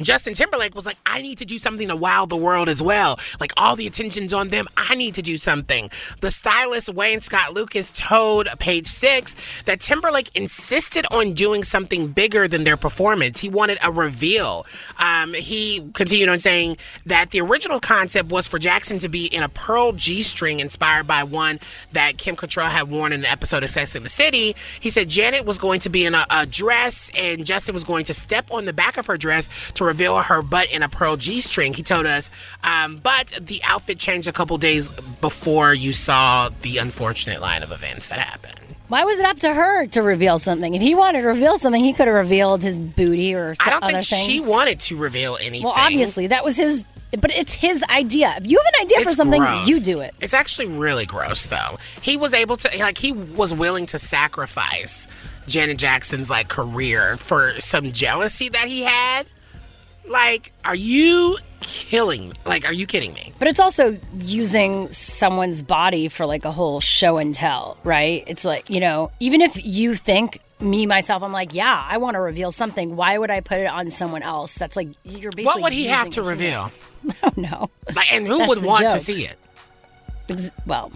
[0.02, 3.20] Justin Timberlake was like, I need to do something to wow the world as well.
[3.40, 4.68] Like, all the attention's on them.
[4.76, 5.92] I need to do something.
[6.22, 9.36] The stylist Wayne Scott Lucas told Page Six
[9.66, 13.40] that Timberlake insisted on doing something bigger than their performance.
[13.40, 14.66] He wanted a reveal.
[14.98, 19.44] Um, he continued on saying that the original concept was for Jackson to be in
[19.44, 21.60] a pearl G string inspired by one
[21.92, 24.56] that Kim Cattrall had worn in an episode of Sex in the City.
[24.80, 28.06] He said Janet was going to be in a, a dress and Justin was going
[28.06, 31.18] to step on the back of her dress to reveal her butt in a pearl
[31.18, 31.74] G string.
[31.74, 32.32] He told us,
[32.64, 34.90] um, but the outfit changed a couple days
[35.22, 38.60] before you saw the unfortunate line of events that happened.
[38.90, 40.76] Why was it up to her to reveal something?
[40.76, 43.74] If he wanted to reveal something, he could have revealed his booty or I some
[43.74, 44.28] don't other think things.
[44.28, 45.64] she wanted to reveal anything.
[45.64, 46.86] Well, obviously, that was his.
[47.20, 48.34] But it's his idea.
[48.38, 49.68] If you have an idea for something, gross.
[49.68, 50.16] you do it.
[50.20, 51.78] It's actually really gross, though.
[52.02, 55.08] He was able to, like, he was willing to sacrifice
[55.48, 59.28] Janet Jackson's like career for some jealousy that he had.
[60.08, 62.36] Like, are you killing me?
[62.46, 63.34] Like, are you kidding me?
[63.40, 68.24] But it's also using someone's body for like a whole show and tell, right?
[68.28, 72.16] It's like, you know, even if you think me myself, I'm like, yeah, I want
[72.16, 72.96] to reveal something.
[72.96, 74.56] Why would I put it on someone else?
[74.56, 75.44] That's like you're basically.
[75.46, 76.72] What would he have to reveal?
[77.22, 77.70] Oh no.
[77.94, 79.36] Like, and who That's would want to see it?
[80.30, 80.90] Ex- Well,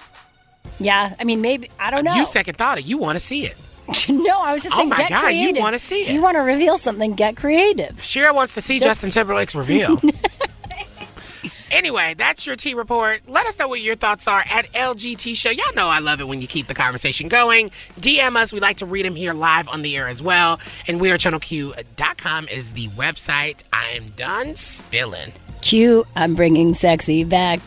[0.79, 1.15] yeah.
[1.19, 2.15] I mean, maybe I don't know.
[2.15, 2.85] You second thought it.
[2.85, 3.57] You want to see it.
[4.09, 6.35] no, I was just Oh saying, my get God, you wanna see If you want
[6.35, 8.03] to reveal something, get creative.
[8.03, 10.01] Shira wants to see Just- Justin Timberlake's reveal.
[11.71, 13.21] anyway, that's your T report.
[13.27, 15.49] Let us know what your thoughts are at LGT Show.
[15.49, 17.69] Y'all know I love it when you keep the conversation going.
[17.99, 18.51] DM us.
[18.53, 20.59] We like to read them here live on the air as well.
[20.87, 23.63] And wearechannelq.com is the website.
[23.71, 25.33] I am done spilling.
[25.61, 27.59] Q, I'm bringing sexy back.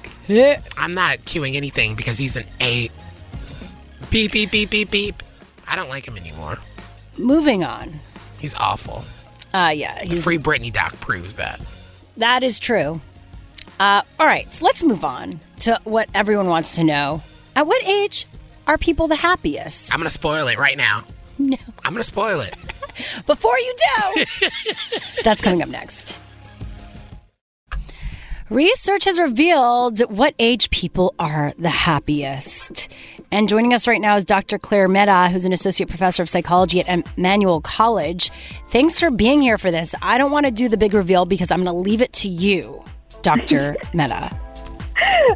[0.77, 2.89] I'm not queuing anything because he's an A.
[4.11, 5.23] Beep, beep, beep, beep, beep.
[5.71, 6.59] I don't like him anymore.
[7.17, 7.95] Moving on.
[8.39, 9.05] He's awful.
[9.55, 11.61] Uh, yeah, he's Free Britney doc proves that.
[12.17, 13.01] That is true.
[13.79, 17.23] Uh, all right, so let's move on to what everyone wants to know.
[17.57, 18.27] At what age
[18.67, 19.93] are people the happiest?
[19.93, 21.05] I'm going to spoil it right now.
[21.39, 21.57] No.
[21.85, 22.55] I'm going to spoil it.
[23.27, 24.25] Before you do,
[25.25, 26.21] that's coming up next.
[28.51, 32.93] Research has revealed what age people are the happiest.
[33.31, 34.59] And joining us right now is Dr.
[34.59, 38.31] Clare Mehta, who's an associate professor of psychology at Emmanuel College.
[38.67, 39.95] Thanks for being here for this.
[40.03, 42.29] I don't want to do the big reveal because I'm going to leave it to
[42.29, 42.83] you,
[43.23, 43.77] Dr.
[43.95, 44.37] Mehta.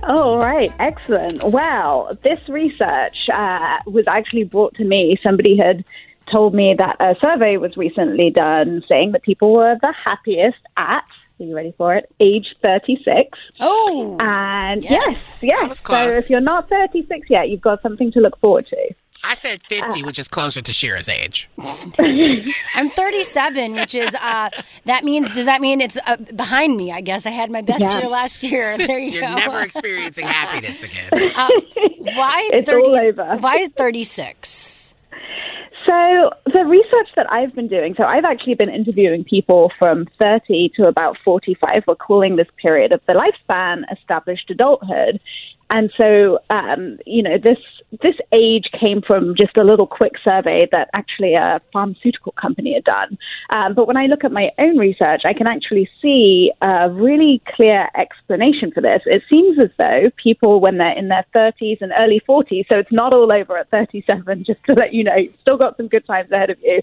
[0.03, 1.41] All right, excellent.
[1.45, 5.17] Well, this research uh, was actually brought to me.
[5.23, 5.85] Somebody had
[6.33, 11.05] told me that a survey was recently done saying that people were the happiest at,
[11.41, 12.11] are you ready for it?
[12.21, 13.39] Age 36.
[13.61, 14.17] Oh.
[14.21, 15.41] And Yes.
[15.43, 15.83] yes, yes.
[15.85, 18.95] So if you're not 36 yet, you've got something to look forward to.
[19.27, 21.49] I said 50, which is closer to Shira's age.
[22.75, 24.51] I'm 37, which is uh,
[24.85, 26.93] that means does that mean it's uh, behind me?
[26.93, 28.01] I guess I had my best Yeah.
[28.01, 28.77] year last year.
[28.77, 29.35] There you You're go.
[29.35, 31.09] never experiencing happiness again.
[31.35, 31.49] Uh,
[32.01, 33.37] why It's 30, all over.
[33.39, 34.95] Why 36?
[35.87, 40.73] So, the research that I've been doing, so I've actually been interviewing people from 30
[40.77, 41.85] to about 45.
[41.87, 45.21] We're calling this period of the lifespan established adulthood.
[45.71, 47.59] And so, um, you know, this
[48.03, 52.85] this age came from just a little quick survey that actually a pharmaceutical company had
[52.85, 53.19] done.
[53.51, 57.41] Um, but when I look at my own research, I can actually see a really
[57.55, 59.03] clear explanation for this.
[59.07, 62.93] It seems as though people, when they're in their 30s and early 40s, so it's
[62.93, 66.07] not all over at 37, just to let you know, you've still got some good
[66.07, 66.81] times ahead of you.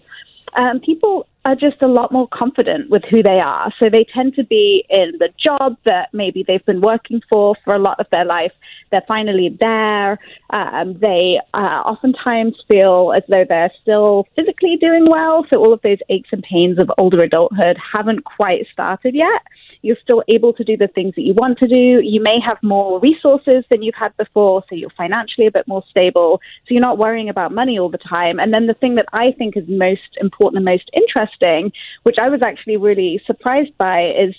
[0.54, 3.72] Um, people are just a lot more confident with who they are.
[3.78, 7.74] So they tend to be in the job that maybe they've been working for for
[7.74, 8.52] a lot of their life.
[8.90, 10.18] They're finally there.
[10.50, 15.44] Um, they uh, oftentimes feel as though they're still physically doing well.
[15.50, 19.42] So all of those aches and pains of older adulthood haven't quite started yet.
[19.82, 22.00] You're still able to do the things that you want to do.
[22.02, 25.82] You may have more resources than you've had before, so you're financially a bit more
[25.90, 26.40] stable.
[26.66, 28.38] So you're not worrying about money all the time.
[28.38, 31.72] And then the thing that I think is most important and most interesting,
[32.04, 34.34] which I was actually really surprised by, is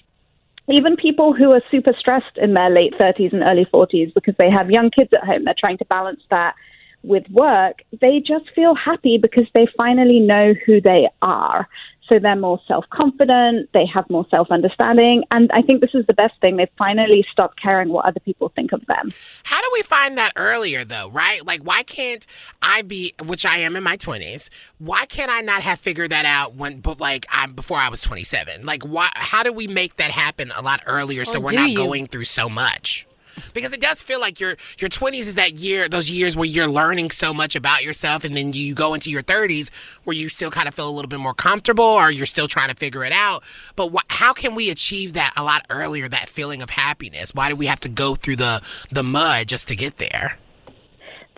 [0.70, 4.50] even people who are super stressed in their late 30s and early 40s because they
[4.50, 6.56] have young kids at home, they're trying to balance that
[7.04, 11.68] with work, they just feel happy because they finally know who they are.
[12.14, 15.24] So they're more self confident, they have more self understanding.
[15.32, 16.58] And I think this is the best thing.
[16.58, 19.10] They've finally stopped caring what other people think of them.
[19.46, 21.44] How do we find that earlier, though, right?
[21.44, 22.24] Like, why can't
[22.62, 26.26] I be, which I am in my 20s, why can't I not have figured that
[26.26, 28.64] out when, but like, I'm before I was 27?
[28.64, 31.72] Like, why, how do we make that happen a lot earlier so Or we're not
[31.72, 31.78] you?
[31.78, 33.08] going through so much?
[33.54, 36.68] Because it does feel like your your 20s is that year, those years where you're
[36.68, 39.70] learning so much about yourself, and then you go into your 30s
[40.04, 42.70] where you still kind of feel a little bit more comfortable, or you're still trying
[42.70, 43.44] to figure it out.
[43.76, 46.08] But wh- how can we achieve that a lot earlier?
[46.08, 47.34] That feeling of happiness.
[47.34, 48.62] Why do we have to go through the
[48.92, 50.38] the mud just to get there?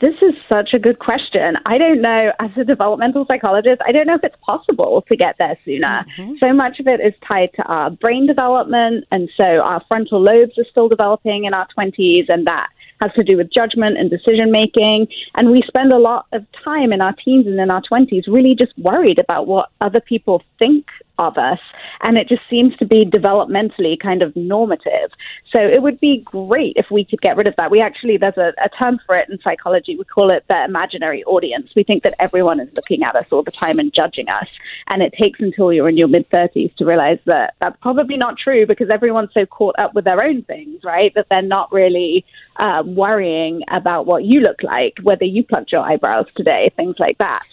[0.01, 1.55] This is such a good question.
[1.65, 5.35] I don't know, as a developmental psychologist, I don't know if it's possible to get
[5.39, 6.05] there sooner.
[6.17, 6.33] Mm-hmm.
[6.39, 9.05] So much of it is tied to our brain development.
[9.11, 12.67] And so our frontal lobes are still developing in our 20s, and that
[13.01, 15.07] has to do with judgment and decision making.
[15.35, 18.55] And we spend a lot of time in our teens and in our 20s really
[18.55, 20.85] just worried about what other people think
[21.17, 21.59] of us.
[22.01, 25.11] And it just seems to be developmentally kind of normative.
[25.51, 27.71] So it would be great if we could get rid of that.
[27.71, 29.95] We actually, there's a, a term for it in psychology.
[29.95, 31.71] We call it the imaginary audience.
[31.75, 34.47] We think that everyone is looking at us all the time and judging us.
[34.87, 38.37] And it takes until you're in your mid 30s to realize that that's probably not
[38.37, 41.13] true because everyone's so caught up with their own things, right?
[41.15, 42.25] That they're not really
[42.57, 47.17] uh, worrying about what you look like, whether you plucked your eyebrows today, things like
[47.17, 47.43] that.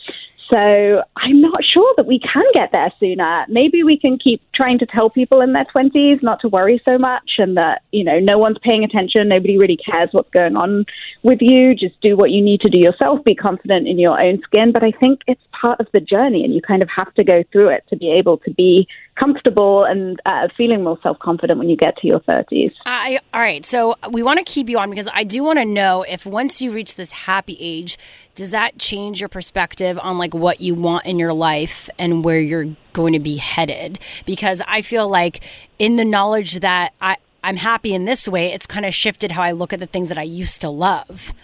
[0.52, 3.46] So I'm not sure that we can get there sooner.
[3.48, 6.98] Maybe we can keep trying to tell people in their 20s not to worry so
[6.98, 9.28] much and that, you know, no one's paying attention.
[9.28, 10.84] Nobody really cares what's going on
[11.22, 11.74] with you.
[11.74, 13.24] Just do what you need to do yourself.
[13.24, 14.72] Be confident in your own skin.
[14.72, 17.42] But I think it's part of the journey and you kind of have to go
[17.50, 18.86] through it to be able to be
[19.18, 22.72] comfortable and uh, feeling more self confident when you get to your 30s.
[22.86, 23.64] I, all right.
[23.64, 26.62] So we want to keep you on because I do want to know if once
[26.62, 27.98] you reach this happy age,
[28.34, 32.40] does that change your perspective on like what you want in your life and where
[32.40, 33.98] you're going to be headed?
[34.24, 35.42] Because I feel like
[35.78, 39.42] in the knowledge that I, I'm happy in this way, it's kind of shifted how
[39.42, 41.34] I look at the things that I used to love.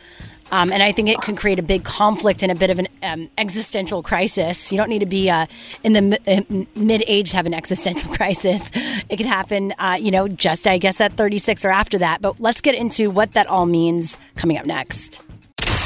[0.51, 2.89] Um, and I think it can create a big conflict and a bit of an
[3.03, 4.73] um, existential crisis.
[4.73, 5.47] You don't need to be uh,
[5.85, 8.71] in the m- mid age to have an existential crisis.
[9.09, 12.23] It can happen, uh, you know, just I guess at 36 or after that.
[12.23, 15.23] But let's get into what that all means coming up next.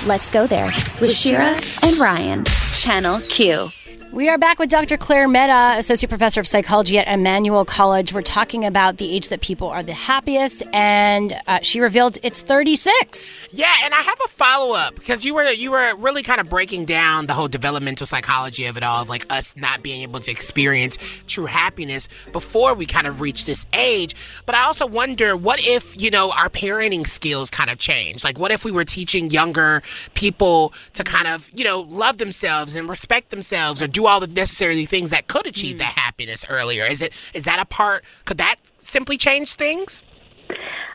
[0.06, 2.44] Let's go there with Shira and Ryan.
[2.72, 3.70] Channel Q.
[4.12, 4.98] We are back with Dr.
[4.98, 8.12] Clare Mehta, Associate Professor of Psychology at Emmanuel College.
[8.12, 12.42] We're talking about the age that people are the happiest, and uh, she revealed it's
[12.42, 13.40] 36.
[13.52, 16.50] Yeah, and I have a follow up because you were you were really kind of
[16.50, 20.20] breaking down the whole developmental psychology of it all, of like us not being able
[20.20, 24.14] to experience true happiness before we kind of reach this age.
[24.44, 28.24] But I also wonder, what if you know our parenting skills kind of change?
[28.24, 29.82] Like, what if we were teaching younger
[30.12, 34.26] people to kind of you know love themselves and respect themselves, or do all the
[34.26, 35.78] necessary things that could achieve mm.
[35.80, 36.86] that happiness earlier?
[36.86, 38.04] Is it is that a part?
[38.24, 40.02] Could that simply change things?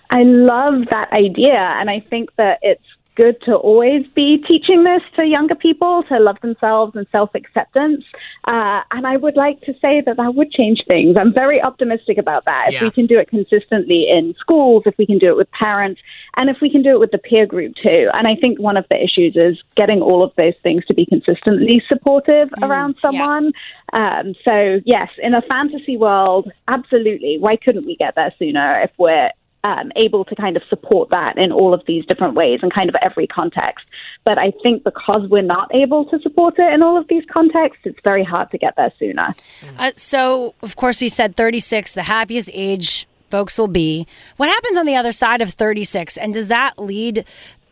[0.10, 2.82] I love that idea, and I think that it's
[3.18, 8.05] good to always be teaching this to younger people to love themselves and self acceptance.
[8.47, 11.18] Uh, and I would like to say that that would change things.
[11.20, 12.65] I'm very optimistic about that.
[12.68, 12.84] If Yeah.
[12.84, 15.99] we can do it consistently in schools, if we can do it with parents,
[16.38, 18.09] and if we can do it with the peer group too.
[18.13, 21.05] And I think one of the issues is getting all of those things to be
[21.05, 23.51] consistently supportive around someone.
[23.93, 27.38] Um, so, yes, in a fantasy world, absolutely.
[27.39, 29.32] Why couldn't we get there sooner if we're
[29.64, 32.89] um, able to kind of support that in all of these different ways and kind
[32.89, 33.86] of every context.
[34.24, 37.82] But I think because we're not able to support it in all of these contexts,
[37.86, 39.30] it's very hard to get there sooner.
[39.78, 44.05] Uh, so, of course, we said 36, the happiest age folks will be.
[44.38, 46.18] What happens on the other side of 36?
[46.18, 47.26] And does that lead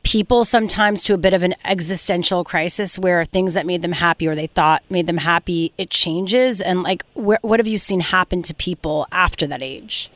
[0.03, 4.27] people sometimes to a bit of an existential crisis where things that made them happy
[4.27, 6.61] or they thought made them happy, it changes?
[6.61, 10.09] And, like, wh- what have you seen happen to people after that age?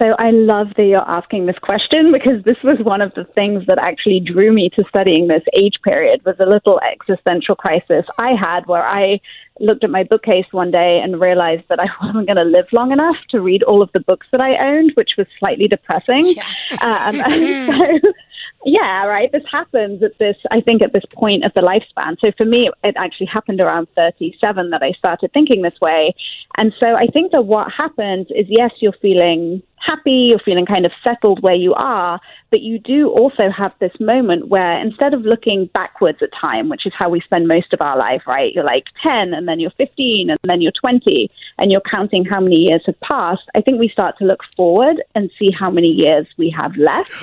[0.00, 3.66] So I love that you're asking this question because this was one of the things
[3.66, 8.30] that actually drew me to studying this age period was a little existential crisis I
[8.30, 9.20] had where I
[9.60, 12.92] looked at my bookcase one day and realized that I wasn't going to live long
[12.92, 16.34] enough to read all of the books that I owned, which was slightly depressing.
[16.80, 17.16] Um,
[18.02, 18.12] so
[18.64, 19.30] yeah, right.
[19.32, 22.18] This happens at this, I think, at this point of the lifespan.
[22.20, 26.14] So for me, it actually happened around 37 that I started thinking this way.
[26.56, 30.86] And so I think that what happens is, yes, you're feeling happy, you're feeling kind
[30.86, 32.20] of settled where you are,
[32.50, 36.86] but you do also have this moment where instead of looking backwards at time, which
[36.86, 38.52] is how we spend most of our life, right?
[38.52, 42.40] You're like 10 and then you're 15 and then you're 20 and you're counting how
[42.40, 43.42] many years have passed.
[43.54, 47.12] I think we start to look forward and see how many years we have left.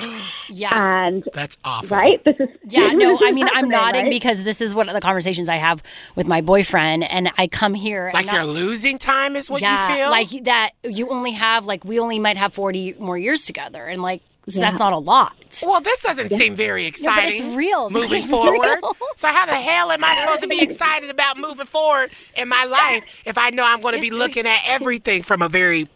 [0.50, 1.06] Yeah.
[1.06, 1.94] And That's awful.
[1.94, 2.24] right?
[2.24, 4.10] This is Yeah, no, I mean, I'm nodding right?
[4.10, 5.82] because this is one of the conversations I have
[6.16, 8.10] with my boyfriend, and I come here.
[8.14, 10.10] Like not- you're losing time is what yeah, you feel?
[10.10, 10.70] like that.
[10.84, 14.60] You only have like we only might have 40 more years together, and like so
[14.60, 15.34] that's not a lot.
[15.66, 17.46] Well, this doesn't seem very Yeah, but exciting.
[17.46, 17.88] it's real.
[17.90, 18.60] This Moving is forward.
[18.82, 18.96] real.
[19.16, 22.64] So how the hell am I supposed to be excited about moving forward in my
[22.64, 25.88] life if I know I'm going to be looking at everything from a very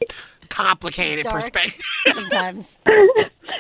[0.49, 1.83] complicated Dark perspective?
[2.15, 2.79] Sometimes.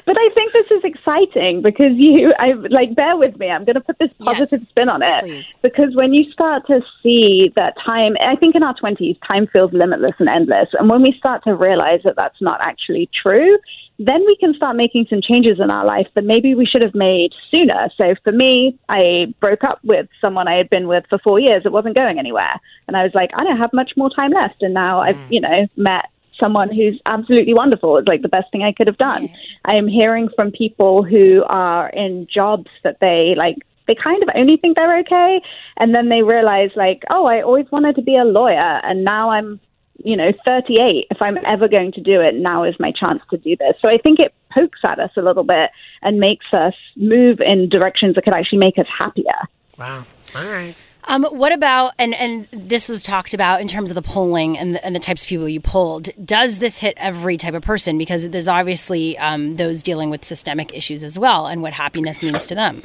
[0.04, 3.48] But I think this is exciting because you, I like, bear with me.
[3.50, 5.20] I'm going to put this positive spin on it.
[5.20, 5.58] please.
[5.62, 9.72] Because when you start to see that time, I think in our 20s, time feels
[9.72, 10.68] limitless and endless.
[10.78, 13.58] And when we start to realize that that's not actually true,
[13.98, 16.94] then we can start making some changes in our life that maybe we should have
[16.94, 17.88] made sooner.
[17.96, 21.62] So for me, I broke up with someone I had been with for four years.
[21.64, 22.60] It wasn't going anywhere.
[22.88, 24.62] And I was like, I don't have much more time left.
[24.62, 25.26] And now I've, mm.
[25.30, 26.06] you know, met
[26.38, 27.96] someone who's absolutely wonderful.
[27.98, 29.28] It's like the best thing I could have done.
[29.64, 34.28] I am hearing from people who are in jobs that they like they kind of
[34.34, 35.40] only think they're okay
[35.76, 39.30] and then they realize like, oh, I always wanted to be a lawyer and now
[39.30, 39.60] I'm
[40.04, 41.06] you know, 38.
[41.10, 43.74] If I'm ever going to do it, now is my chance to do this.
[43.80, 45.70] So I think it pokes at us a little bit
[46.02, 49.32] and makes us move in directions that could actually make us happier.
[49.78, 50.06] Wow.
[50.34, 50.74] All right.
[51.04, 54.76] Um, what about and and this was talked about in terms of the polling and
[54.76, 56.10] the, and the types of people you polled.
[56.24, 57.98] Does this hit every type of person?
[57.98, 62.46] Because there's obviously um, those dealing with systemic issues as well, and what happiness means
[62.46, 62.82] to them.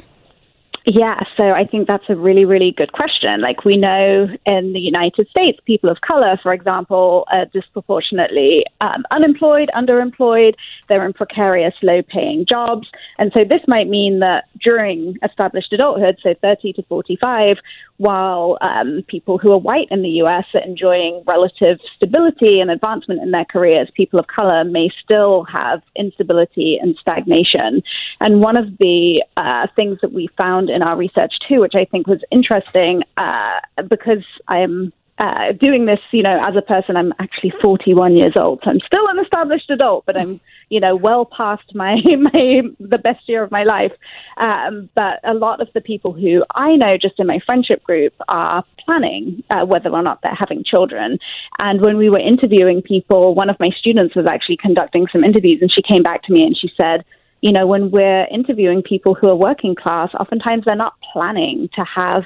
[0.90, 3.42] Yeah, so I think that's a really, really good question.
[3.42, 9.04] Like we know in the United States, people of color, for example, are disproportionately um,
[9.10, 10.54] unemployed, underemployed.
[10.88, 16.32] They're in precarious, low-paying jobs, and so this might mean that during established adulthood, so
[16.40, 17.58] 30 to 45,
[17.98, 20.44] while um, people who are white in the U.S.
[20.54, 25.82] are enjoying relative stability and advancement in their careers, people of color may still have
[25.96, 27.82] instability and stagnation.
[28.20, 31.84] And one of the uh, things that we found in our research too, which I
[31.84, 36.96] think was interesting, uh, because I am uh, doing this, you know, as a person,
[36.96, 38.60] I'm actually 41 years old.
[38.62, 42.98] So I'm still an established adult, but I'm, you know, well past my my the
[42.98, 43.92] best year of my life.
[44.36, 48.14] Um, but a lot of the people who I know, just in my friendship group,
[48.28, 51.18] are planning uh, whether or not they're having children.
[51.58, 55.58] And when we were interviewing people, one of my students was actually conducting some interviews,
[55.60, 57.04] and she came back to me and she said.
[57.40, 61.84] You know, when we're interviewing people who are working class, oftentimes they're not planning to
[61.84, 62.24] have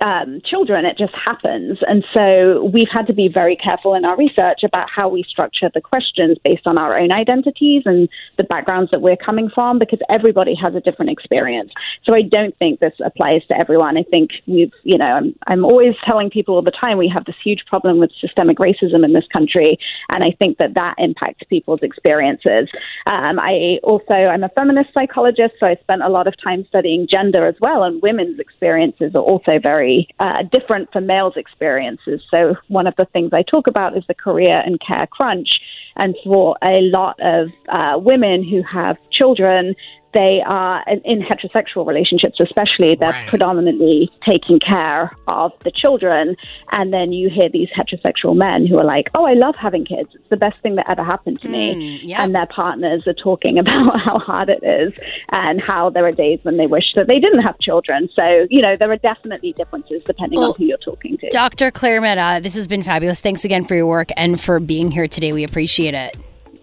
[0.00, 1.78] um, children, it just happens.
[1.86, 5.70] And so we've had to be very careful in our research about how we structure
[5.72, 9.98] the questions based on our own identities and the backgrounds that we're coming from because
[10.08, 11.72] everybody has a different experience.
[12.04, 13.96] So I don't think this applies to everyone.
[13.96, 17.24] I think we've, you know, I'm, I'm always telling people all the time we have
[17.24, 19.78] this huge problem with systemic racism in this country.
[20.08, 22.68] And I think that that impacts people's experiences.
[23.06, 27.08] Um, I also, I'm a feminist psychologist, so I spent a lot of time studying
[27.10, 32.20] gender as well, and women's experiences are also very very uh, different from males' experiences.
[32.30, 35.60] So, one of the things I talk about is the career and care crunch.
[35.96, 39.74] And for a lot of uh, women who have children,
[40.14, 43.28] they are in heterosexual relationships, especially, they're right.
[43.28, 46.36] predominantly taking care of the children.
[46.72, 50.10] And then you hear these heterosexual men who are like, oh, I love having kids.
[50.14, 51.74] It's the best thing that ever happened to me.
[51.74, 52.20] Mm, yep.
[52.20, 54.94] And their partners are talking about how hard it is
[55.30, 58.08] and how there are days when they wish that they didn't have children.
[58.14, 61.28] So, you know, there are definitely differences depending well, on who you're talking to.
[61.30, 61.70] Dr.
[61.70, 63.20] Clare Mehta, this has been fabulous.
[63.20, 65.32] Thanks again for your work and for being here today.
[65.32, 66.16] We appreciate it.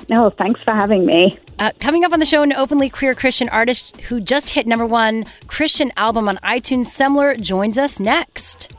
[0.10, 1.39] No, thanks for having me.
[1.58, 4.86] Uh, coming up on the show, an openly queer Christian artist who just hit number
[4.86, 8.72] one Christian album on iTunes, Semler, joins us next.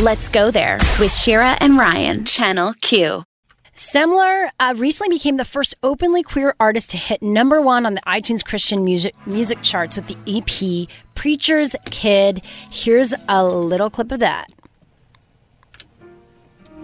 [0.00, 3.24] Let's go there with Shira and Ryan, Channel Q.
[3.74, 8.02] Semler uh, recently became the first openly queer artist to hit number one on the
[8.02, 14.20] iTunes Christian music music charts with the EP "Preacher's Kid." Here's a little clip of
[14.20, 14.48] that.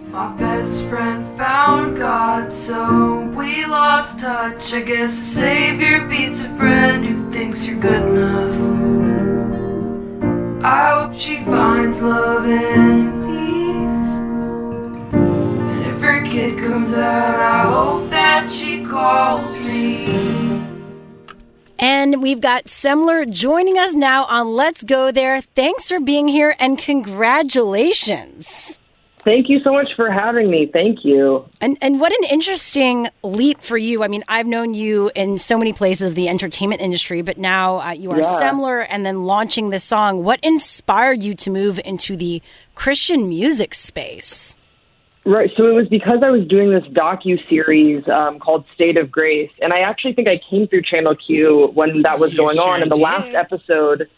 [0.07, 4.73] My best friend found God, so we lost touch.
[4.73, 8.55] I guess a savior beats a friend who thinks you're good enough.
[10.63, 14.13] I hope she finds love and peace.
[15.13, 20.07] And if her kid comes out, I hope that she calls me.
[21.77, 25.39] And we've got Semler joining us now on Let's Go There.
[25.39, 28.79] Thanks for being here and congratulations.
[29.29, 30.65] Thank you so much for having me.
[30.65, 31.45] Thank you.
[31.61, 34.03] And and what an interesting leap for you.
[34.03, 37.79] I mean, I've known you in so many places of the entertainment industry, but now
[37.79, 38.39] uh, you are yeah.
[38.41, 40.23] Semler and then launching this song.
[40.23, 42.41] What inspired you to move into the
[42.73, 44.57] Christian music space?
[45.25, 45.51] Right.
[45.55, 49.51] So it was because I was doing this docu series um, called State of Grace,
[49.61, 52.81] and I actually think I came through Channel Q when that was going on.
[52.81, 53.03] And the did.
[53.03, 54.09] last episode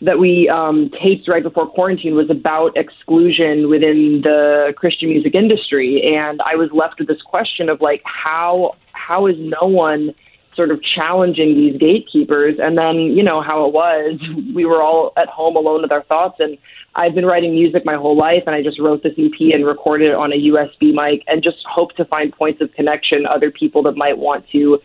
[0.00, 6.14] that we um, taped right before quarantine was about exclusion within the Christian music industry,
[6.16, 10.14] and I was left with this question of like how how is no one
[10.54, 12.56] sort of challenging these gatekeepers?
[12.60, 14.20] And then you know how it was.
[14.54, 16.58] We were all at home alone with our thoughts, and
[16.96, 20.08] I've been writing music my whole life, and I just wrote this EP and recorded
[20.08, 23.82] it on a USB mic, and just hope to find points of connection, other people
[23.84, 24.80] that might want to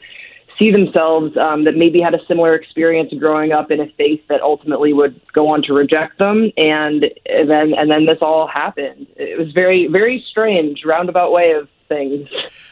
[0.58, 4.42] see themselves um, that maybe had a similar experience growing up in a faith that
[4.42, 9.08] ultimately would go on to reject them, and and then and then this all happened.
[9.16, 12.30] It was very very strange roundabout way of things.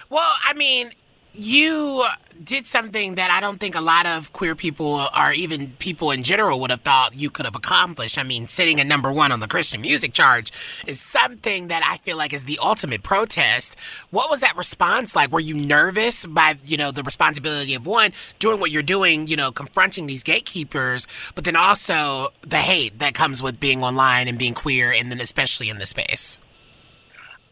[0.10, 0.92] Well, I mean,
[1.34, 2.04] you
[2.44, 6.24] did something that I don't think a lot of queer people or even people in
[6.24, 8.18] general would have thought you could have accomplished.
[8.18, 10.52] I mean, sitting at number one on the Christian music charge
[10.88, 13.76] is something that I feel like is the ultimate protest.
[14.10, 15.32] What was that response like?
[15.32, 19.36] Were you nervous by, you know, the responsibility of one, doing what you're doing, you
[19.36, 24.38] know, confronting these gatekeepers, but then also the hate that comes with being online and
[24.38, 26.40] being queer and then especially in the space?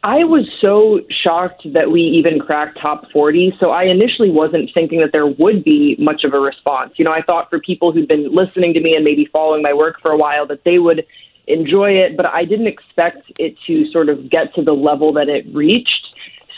[0.04, 3.54] I was so shocked that we even cracked top 40.
[3.60, 6.94] So I initially wasn't thinking that there would be much of a response.
[6.96, 9.74] You know, I thought for people who'd been listening to me and maybe following my
[9.74, 11.06] work for a while that they would
[11.48, 15.28] enjoy it, but I didn't expect it to sort of get to the level that
[15.28, 16.09] it reached.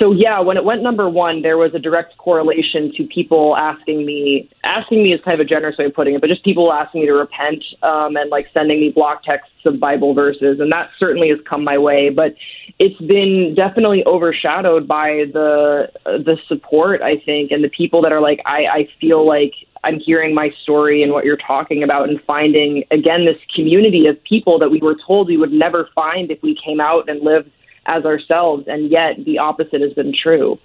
[0.01, 4.03] So yeah, when it went number one, there was a direct correlation to people asking
[4.03, 6.73] me, asking me is kind of a generous way of putting it, but just people
[6.73, 10.71] asking me to repent um, and like sending me block texts of Bible verses, and
[10.71, 12.09] that certainly has come my way.
[12.09, 12.33] But
[12.79, 18.21] it's been definitely overshadowed by the the support, I think, and the people that are
[18.21, 22.19] like, I, I feel like I'm hearing my story and what you're talking about, and
[22.25, 26.41] finding again this community of people that we were told we would never find if
[26.41, 27.51] we came out and lived
[27.86, 30.59] as ourselves, and yet the opposite has been true.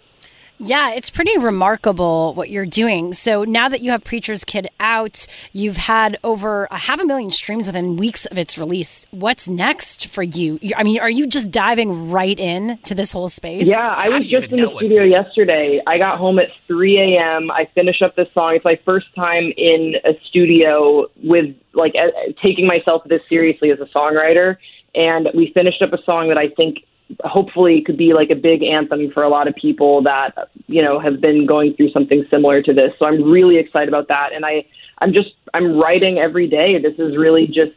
[0.58, 3.12] Yeah, it's pretty remarkable what you're doing.
[3.12, 7.30] So now that you have Preacher's Kid out, you've had over a half a million
[7.30, 9.06] streams within weeks of its release.
[9.10, 10.58] What's next for you?
[10.62, 13.68] You- I mean, are you just diving right in to this whole space?
[13.68, 15.82] Yeah, I was just in the studio yesterday.
[15.86, 17.50] I got home at 3 a.m.
[17.50, 18.54] I finished up this song.
[18.56, 23.80] It's my first time in a studio with like uh, taking myself this seriously as
[23.80, 24.56] a songwriter.
[24.94, 26.78] And we finished up a song that I think
[27.24, 30.98] hopefully could be like a big anthem for a lot of people that you know
[30.98, 32.92] have been going through something similar to this.
[32.98, 34.32] So I'm really excited about that.
[34.32, 34.66] And I
[34.98, 36.78] I'm just I'm writing every day.
[36.78, 37.72] This is really just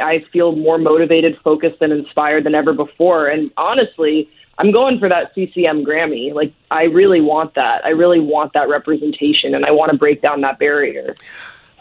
[0.00, 3.28] I feel more motivated, focused, and inspired than ever before.
[3.28, 4.28] And honestly,
[4.58, 6.34] I'm going for that CCM Grammy.
[6.34, 7.84] Like, I really want that.
[7.84, 11.14] I really want that representation, and I want to break down that barrier.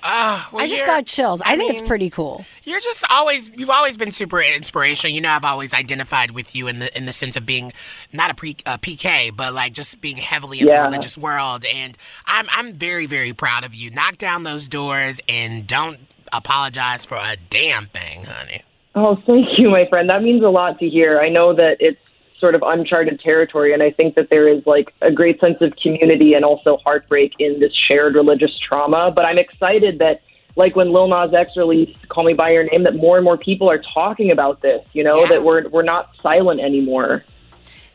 [0.03, 1.41] Uh, well, I just got chills.
[1.41, 2.45] I, think it's pretty cool.
[2.63, 5.13] You're just always you've always been super inspirational.
[5.13, 7.73] You know, I've always identified with you in the in the sense of being
[8.13, 10.81] not a pre, uh, PK, but like just being heavily in Yeah.
[10.81, 11.65] the religious world.
[11.65, 13.89] And I'm I'm very very proud of you.
[13.89, 15.99] Knock down those doors and don't
[16.31, 18.63] apologize for a damn thing, honey.
[18.95, 20.09] Oh, thank you, my friend.
[20.09, 21.19] That means a lot to hear.
[21.19, 21.99] I know that it's
[22.39, 25.73] sort of uncharted territory, and I think that there is like a great sense of
[25.81, 29.11] community and also heartbreak in this shared religious trauma.
[29.13, 30.21] But I'm excited that,
[30.55, 33.37] like when Lil Nas X released "Call Me by Your Name," that more and more
[33.37, 34.85] people are talking about this.
[34.93, 37.23] You know, that we're we're not silent anymore.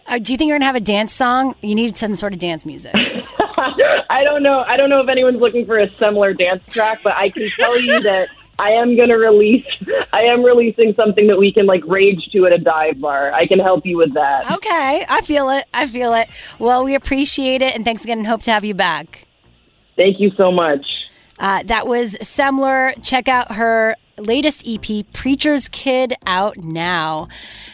[0.06, 1.54] Uh, do you think you're gonna have a dance song?
[1.62, 2.94] You need some sort of dance music.
[4.10, 4.60] I don't know.
[4.60, 7.80] I don't know if anyone's looking for a similar dance track, but I can tell
[7.80, 8.28] you that
[8.58, 9.66] I am going to release.
[10.12, 13.32] I am releasing something that we can like rage to at a dive bar.
[13.32, 14.50] I can help you with that.
[14.50, 15.64] Okay, I feel it.
[15.74, 16.28] I feel it.
[16.58, 19.26] Well, we appreciate it, and thanks again, and hope to have you back.
[19.96, 20.84] Thank you so much.
[21.38, 22.94] Uh, that was Semler.
[23.02, 27.28] Check out her latest EP, Preacher's Kid, out now.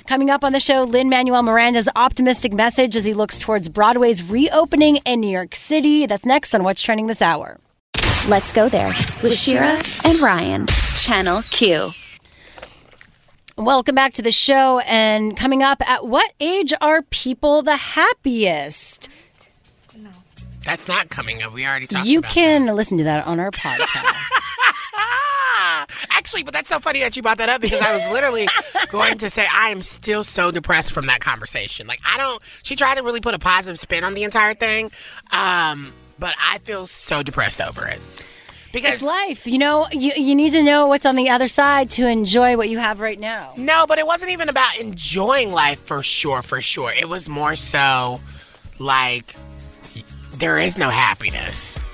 [0.06, 4.96] Coming up on the show, Lin-Manuel Miranda's optimistic message as he looks towards Broadway's reopening
[5.04, 6.06] in New York City.
[6.06, 7.60] That's next on What's Trending this hour.
[8.30, 8.92] Let's go there
[9.24, 11.90] with Shira and Ryan, Channel Q.
[13.58, 14.78] Welcome back to the show.
[14.86, 19.10] And coming up, at what age are people the happiest?
[19.98, 20.10] No.
[20.64, 21.52] That's not coming up.
[21.52, 22.08] We already talked about that.
[22.08, 23.88] You about can listen to that on our podcast.
[26.12, 28.46] Actually, but that's so funny that you brought that up because I was literally
[28.90, 31.88] going to say I am still so depressed from that conversation.
[31.88, 32.40] Like I don't.
[32.62, 34.92] She tried to really put a positive spin on the entire thing,
[35.32, 38.00] um, but I feel so depressed over it
[38.72, 39.46] because it's life.
[39.46, 42.68] You know, you, you need to know what's on the other side to enjoy what
[42.68, 43.52] you have right now.
[43.56, 46.92] No, but it wasn't even about enjoying life for sure, for sure.
[46.92, 48.20] It was more so
[48.78, 49.34] like
[50.34, 51.76] there is no happiness.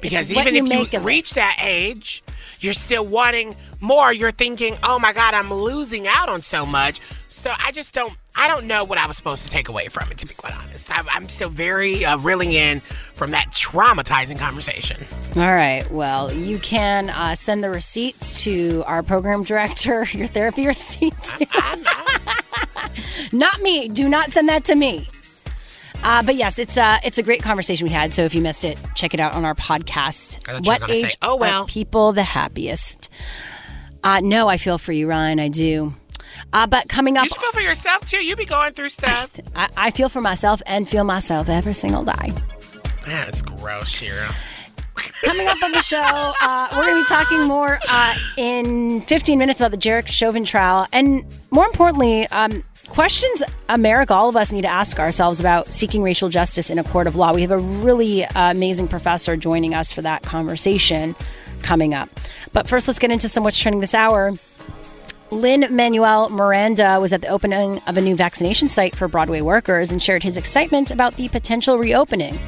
[0.00, 2.22] Because even if you reach that age,
[2.62, 4.12] you're still wanting more.
[4.12, 7.00] You're thinking, oh my God, I'm losing out on so much.
[7.28, 10.10] So I just don't, I don't know what I was supposed to take away from
[10.10, 10.96] it, to be quite honest.
[10.96, 12.80] I'm, I'm still very uh, reeling in
[13.14, 15.04] from that traumatizing conversation.
[15.34, 15.84] All right.
[15.90, 21.34] Well, you can uh, send the receipt to our program director, your therapy receipt.
[23.32, 23.88] not me.
[23.88, 25.08] Do not send that to me.
[26.02, 28.12] Uh, but yes, it's uh, it's a great conversation we had.
[28.12, 30.38] So if you missed it, check it out on our podcast.
[30.48, 33.08] I thought you were What gonna say, age "Oh, well." are people the happiest?
[34.04, 35.38] Uh, no, I feel for you, Ryan.
[35.38, 35.92] I do.
[36.52, 38.24] Uh, but coming up, You should feel for yourself too.
[38.24, 39.30] You be going through stuff.
[39.54, 42.32] I, I feel for myself and feel myself every single day.
[43.06, 44.28] That's gross, Shira.
[45.24, 49.38] Coming up on the show, uh, we're going to be talking more uh, in 15
[49.38, 54.52] minutes about the Derek Chauvin trial, and more importantly, um, questions America, all of us
[54.52, 57.32] need to ask ourselves about seeking racial justice in a court of law.
[57.32, 61.14] We have a really uh, amazing professor joining us for that conversation
[61.62, 62.08] coming up.
[62.52, 64.32] But first, let's get into some what's trending this hour.
[65.30, 70.02] Lin-Manuel Miranda was at the opening of a new vaccination site for Broadway workers and
[70.02, 72.38] shared his excitement about the potential reopening.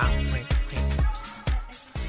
[0.00, 0.46] Oh, wait, wait.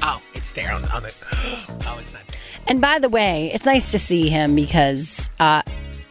[0.02, 1.12] Oh, it's there on the, on the.
[1.84, 2.22] Oh, it's not.
[2.68, 5.62] And by the way, it's nice to see him because, uh,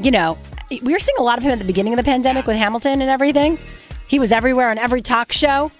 [0.03, 0.37] you know,
[0.69, 3.01] we were seeing a lot of him at the beginning of the pandemic with Hamilton
[3.01, 3.59] and everything.
[4.07, 5.71] He was everywhere on every talk show.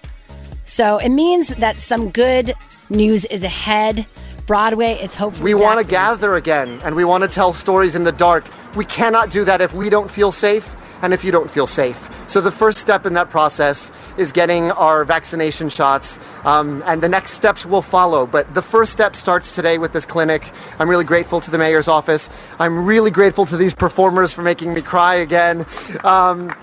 [0.64, 2.54] So it means that some good
[2.90, 4.06] news is ahead.
[4.46, 5.54] Broadway is hopefully.
[5.54, 8.46] We want to gather again and we want to tell stories in the dark.
[8.76, 12.10] We cannot do that if we don't feel safe and if you don't feel safe.
[12.28, 17.10] So the first step in that process is getting our vaccination shots, um, and the
[17.10, 18.26] next steps will follow.
[18.26, 20.52] But the first step starts today with this clinic.
[20.80, 22.30] I'm really grateful to the mayor's office.
[22.60, 25.66] I'm really grateful to these performers for making me cry again
[26.04, 26.56] um,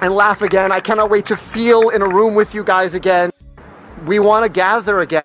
[0.00, 0.72] and laugh again.
[0.72, 3.30] I cannot wait to feel in a room with you guys again.
[4.06, 5.22] We want to gather again.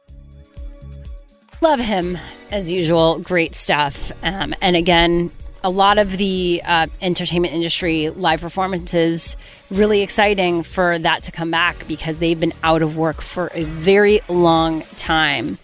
[1.61, 2.17] Love him
[2.51, 3.19] as usual.
[3.19, 4.13] Great stuff.
[4.23, 5.31] Um, and again,
[5.63, 9.35] a lot of the uh, entertainment industry live performances
[9.69, 13.63] really exciting for that to come back because they've been out of work for a
[13.63, 15.57] very long time.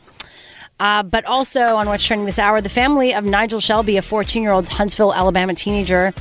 [0.79, 4.41] Uh, but also on what's trending this hour, the family of Nigel Shelby, a 14
[4.41, 6.13] year old Huntsville, Alabama teenager,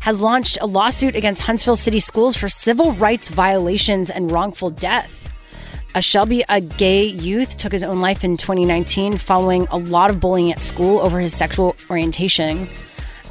[0.00, 5.32] has launched a lawsuit against Huntsville City Schools for civil rights violations and wrongful death.
[5.94, 10.20] A Shelby, a gay youth, took his own life in 2019 following a lot of
[10.20, 12.68] bullying at school over his sexual orientation.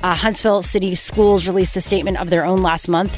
[0.03, 3.17] Uh, Huntsville City Schools released a statement of their own last month.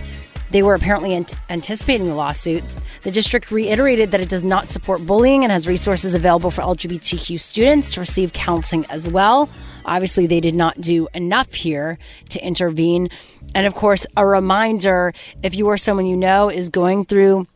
[0.52, 2.64] They were apparently ant- anticipating the lawsuit.
[3.02, 7.40] The district reiterated that it does not support bullying and has resources available for LGBTQ
[7.40, 9.50] students to receive counseling as well.
[9.86, 11.98] Obviously, they did not do enough here
[12.30, 13.10] to intervene.
[13.56, 17.48] And of course, a reminder if you or someone you know is going through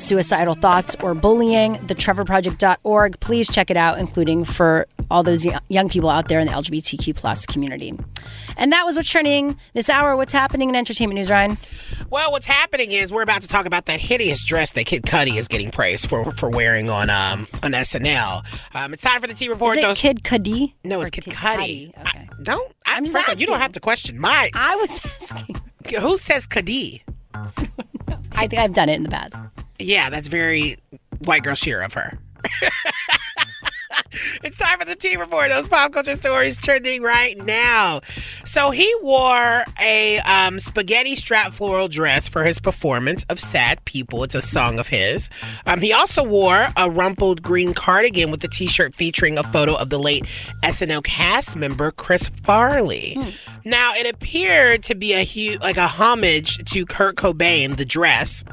[0.00, 3.20] suicidal thoughts or bullying, thetrevorproject.org.
[3.20, 7.14] Please check it out, including for all those young people out there in the LGBTQ
[7.16, 7.98] plus community.
[8.56, 10.16] And that was what's trending this hour.
[10.16, 11.58] What's happening in entertainment news, Ryan?
[12.10, 15.36] Well, what's happening is we're about to talk about that hideous dress that Kid Cudi
[15.36, 18.44] is getting praised for for wearing on um on SNL.
[18.74, 19.78] Um, it's time for the T report.
[19.78, 20.74] Is it Those- Kid Cudi?
[20.84, 21.92] No, it's Kid, Kid Cudi.
[21.94, 22.06] Cudi?
[22.06, 22.72] I- don't.
[22.86, 24.50] I, I'm just of all, you don't have to question my.
[24.54, 25.56] I was asking.
[26.00, 27.02] Who says Cudi?
[27.34, 29.42] I think I've done it in the past.
[29.80, 30.76] Yeah, that's very
[31.24, 32.18] white girl sheer of her.
[34.42, 35.48] it's time for the T report.
[35.48, 38.00] Those pop culture stories trending right now.
[38.44, 44.24] So he wore a um, spaghetti strap floral dress for his performance of "Sad People."
[44.24, 45.28] It's a song of his.
[45.66, 49.90] Um, he also wore a rumpled green cardigan with a T-shirt featuring a photo of
[49.90, 50.24] the late
[50.62, 53.16] SNL cast member Chris Farley.
[53.64, 58.44] Now it appeared to be a huge, like a homage to Kurt Cobain, the dress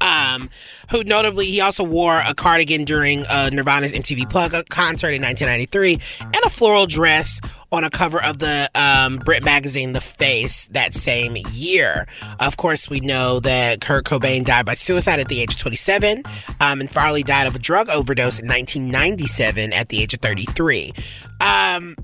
[0.00, 0.50] um,
[0.90, 6.20] who notably he also wore a cardigan during uh, Nirvana's MTV Plug concert in 1993
[6.20, 10.94] and a floral dress on a cover of the um, Brit magazine The Face that
[10.94, 12.06] same year.
[12.40, 16.22] Of course, we know that Kurt Cobain died by suicide at the age of 27,
[16.60, 20.92] um, and Farley died of a drug overdose in 1997 at the age of 33.
[21.40, 21.96] Um,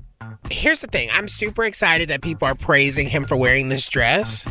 [0.49, 4.47] here's the thing: I'm super excited that people are praising him for wearing this dress,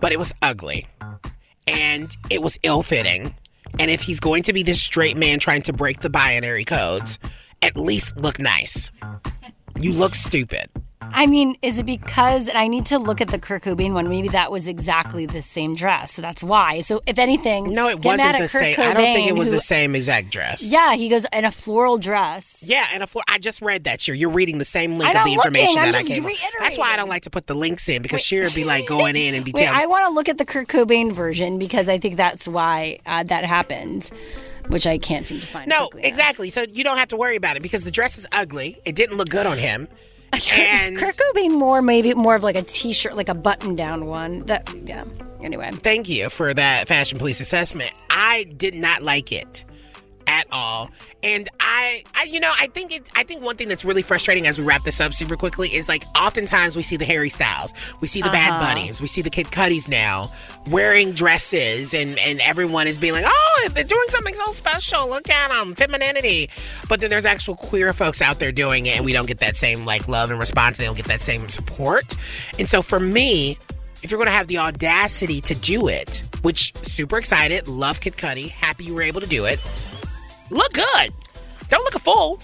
[0.00, 0.86] but it was ugly
[1.70, 3.34] and it was ill fitting.
[3.78, 7.18] And if he's going to be this straight man trying to break the binary codes,
[7.62, 8.90] at least look nice.
[9.78, 10.68] You look stupid.
[11.12, 14.08] I mean, is it because, and I need to look at the Kurt Cobain one,
[14.08, 16.12] maybe that was exactly the same dress.
[16.12, 16.80] So that's why.
[16.80, 18.78] So if anything, No, it wasn't the same.
[18.80, 20.62] I don't think it was who- the same exact dress.
[20.62, 22.62] Yeah, he goes in a floral dress.
[22.66, 23.24] Yeah, and a floor.
[23.28, 24.00] I just read that.
[24.00, 24.16] Shira.
[24.16, 26.24] You're reading the same link of the information looking, that I came.
[26.58, 28.86] That's why I don't like to put the links in because Shira would be like
[28.88, 29.80] going in and be Wait, telling.
[29.80, 33.22] I want to look at the Kurt Cobain version because I think that's why uh,
[33.24, 34.10] that happened,
[34.68, 35.68] which I can't seem to find.
[35.68, 36.50] No, exactly.
[36.50, 38.80] So you don't have to worry about it because the dress is ugly.
[38.84, 39.88] It didn't look good on him.
[40.32, 44.46] And Kurt Cobain more maybe more of like a t-shirt, like a button-down one.
[44.46, 45.04] That yeah.
[45.42, 47.92] Anyway, Thank you for that fashion police assessment.
[48.10, 49.64] I did not like it
[50.26, 50.90] at all.
[51.22, 54.46] And I, I you know, I think it I think one thing that's really frustrating
[54.46, 57.72] as we wrap this up super quickly is like oftentimes we see the Harry Styles,
[58.00, 58.60] we see the Bad Uh-huh.
[58.60, 60.30] Bunnies, we see the Kid Cudis now
[60.68, 65.08] wearing dresses and and everyone is being like, "Oh, they're doing something so special.
[65.08, 66.48] Look at them, femininity."
[66.88, 69.56] But then there's actual queer folks out there doing it and we don't get that
[69.56, 70.78] same like love and response.
[70.78, 72.16] They don't get that same support.
[72.58, 73.58] And so for me,
[74.02, 78.16] if you're going to have the audacity to do it, which super excited, love Kid
[78.16, 79.60] Cudi, happy you were able to do it.
[80.50, 81.12] Look good.
[81.68, 82.40] Don't look a fool.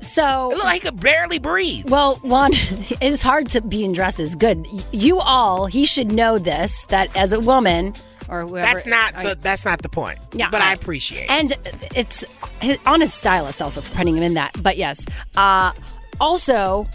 [0.00, 1.90] So it look like he could barely breathe.
[1.90, 4.34] Well, one, it's hard to be in dresses.
[4.34, 7.92] Good, you all, he should know this that as a woman
[8.30, 8.66] or whoever.
[8.66, 10.18] That's not the that's not the point.
[10.32, 11.24] Yeah, but I appreciate.
[11.24, 11.30] it.
[11.30, 11.52] And
[11.94, 12.24] it's
[12.62, 14.52] his, on his stylist also for putting him in that.
[14.62, 15.04] But yes.
[15.36, 15.72] Uh,
[16.18, 16.86] also,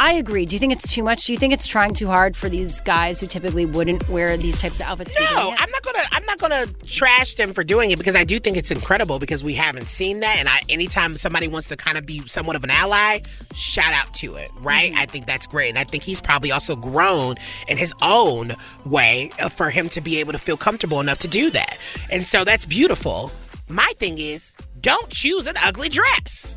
[0.00, 0.46] I agree.
[0.46, 1.26] Do you think it's too much?
[1.26, 4.58] Do you think it's trying too hard for these guys who typically wouldn't wear these
[4.58, 5.14] types of outfits?
[5.14, 5.54] to be doing No.
[5.58, 6.02] I'm not gonna.
[6.10, 9.44] I'm not gonna trash them for doing it because I do think it's incredible because
[9.44, 10.38] we haven't seen that.
[10.38, 13.20] And I, anytime somebody wants to kind of be somewhat of an ally,
[13.54, 14.90] shout out to it, right?
[14.90, 15.00] Mm-hmm.
[15.00, 17.34] I think that's great, and I think he's probably also grown
[17.68, 18.52] in his own
[18.86, 21.76] way for him to be able to feel comfortable enough to do that.
[22.10, 23.30] And so that's beautiful.
[23.68, 24.50] My thing is,
[24.80, 26.56] don't choose an ugly dress.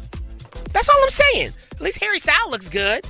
[0.72, 1.52] That's all I'm saying.
[1.74, 3.06] At least Harry Styles looks good.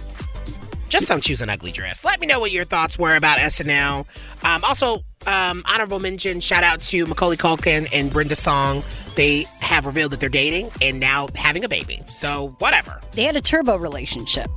[0.94, 2.06] Just don't choose an ugly dress.
[2.06, 4.06] Let me know what your thoughts were about SNL.
[4.46, 8.84] Um, also, um, honorable mention, shout out to Macaulay Culkin and Brenda Song.
[9.16, 12.04] They have revealed that they're dating and now having a baby.
[12.12, 13.02] So whatever.
[13.14, 14.52] They had a turbo relationship.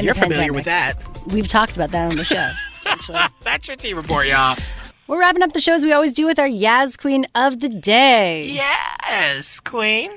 [0.00, 0.96] You're familiar with that.
[1.28, 2.50] We've talked about that on the show.
[3.44, 4.58] That's your tea report, y'all.
[5.06, 7.68] We're wrapping up the show as we always do with our Yas Queen of the
[7.68, 8.48] Day.
[8.48, 10.10] Yes, Queen.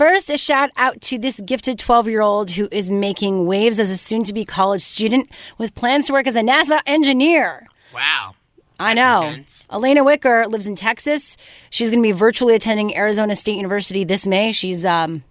[0.00, 3.90] First, a shout out to this gifted 12 year old who is making waves as
[3.90, 5.28] a soon to be college student
[5.58, 7.66] with plans to work as a NASA engineer.
[7.92, 8.34] Wow.
[8.78, 9.34] I know.
[9.68, 11.36] Alena Wicker lives in Texas.
[11.68, 14.52] She's going to be virtually attending Arizona State University this May.
[14.52, 15.22] She's um,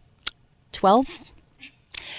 [0.74, 1.32] 12.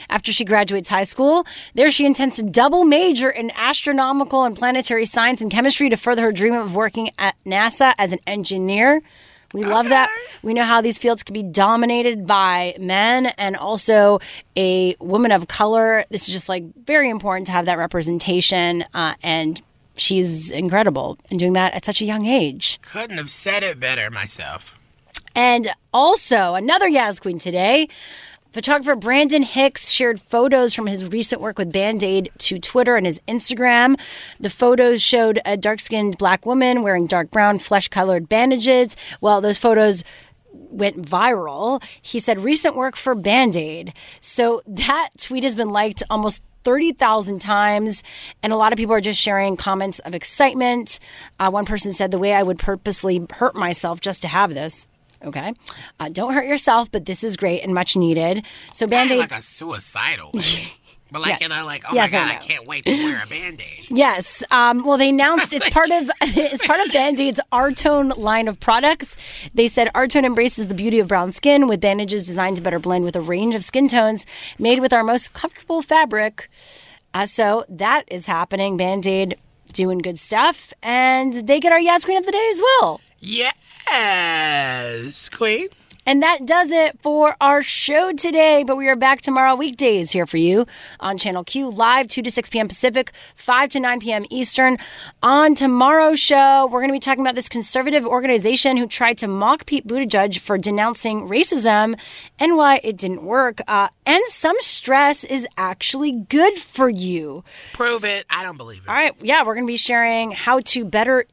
[0.08, 5.04] After she graduates high school, there she intends to double major in astronomical and planetary
[5.04, 9.02] science and chemistry to further her dream of working at NASA as an engineer.
[9.52, 10.08] We love that.
[10.42, 14.20] We know how these fields can be dominated by men and also
[14.56, 16.04] a woman of color.
[16.10, 18.84] This is just like very important to have that representation.
[18.94, 19.60] Uh, and
[19.96, 22.80] she's incredible in doing that at such a young age.
[22.82, 24.76] Couldn't have said it better myself.
[25.34, 27.88] And also, another Yas Queen today.
[28.52, 33.06] Photographer Brandon Hicks shared photos from his recent work with Band Aid to Twitter and
[33.06, 33.94] his Instagram.
[34.40, 38.96] The photos showed a dark skinned black woman wearing dark brown, flesh colored bandages.
[39.20, 40.02] Well, those photos
[40.52, 41.80] went viral.
[42.02, 43.94] He said, recent work for Band Aid.
[44.20, 48.02] So that tweet has been liked almost 30,000 times,
[48.42, 50.98] and a lot of people are just sharing comments of excitement.
[51.38, 54.88] Uh, one person said, The way I would purposely hurt myself just to have this.
[55.24, 55.52] Okay.
[55.98, 58.44] Uh, don't hurt yourself, but this is great and much needed.
[58.72, 59.18] So, Band Aid.
[59.18, 60.32] like a suicidal.
[61.12, 61.40] But like, Yes.
[61.40, 62.40] you know, like, oh Yes, my God, I, know.
[62.40, 63.86] can't wait to wear a band-aid.
[63.90, 64.44] Yes.
[64.52, 69.16] Um, well, they announced it's part of it's part of Band-Aid's OurTone line of products.
[69.52, 73.04] They said OurTone embraces the beauty of brown skin with bandages designed to better blend
[73.04, 74.24] with a range of skin tones
[74.56, 76.48] made with our most comfortable fabric.
[77.12, 78.76] Uh, so that is happening.
[78.76, 79.36] Band-Aid
[79.72, 83.00] doing good stuff, and they get our Yas Queen of the Day as well.
[83.90, 85.68] Yes, Queen.
[86.06, 88.64] And that does it for our show today.
[88.64, 90.66] But we are back tomorrow, weekdays, here for you
[90.98, 92.68] on Channel Q, live 2 to 6 p.m.
[92.68, 94.24] Pacific, 5 to 9 p.m.
[94.30, 94.78] Eastern.
[95.22, 99.28] On tomorrow's show, we're going to be talking about this conservative organization who tried to
[99.28, 101.98] mock Pete Buttigieg for denouncing racism
[102.38, 103.60] and why it didn't work.
[103.66, 107.44] Uh, and some stress is actually good for you.
[107.72, 108.24] Prove it.
[108.30, 108.88] I don't believe it.
[108.88, 109.14] All right.
[109.20, 111.26] Yeah, we're going to be sharing how to better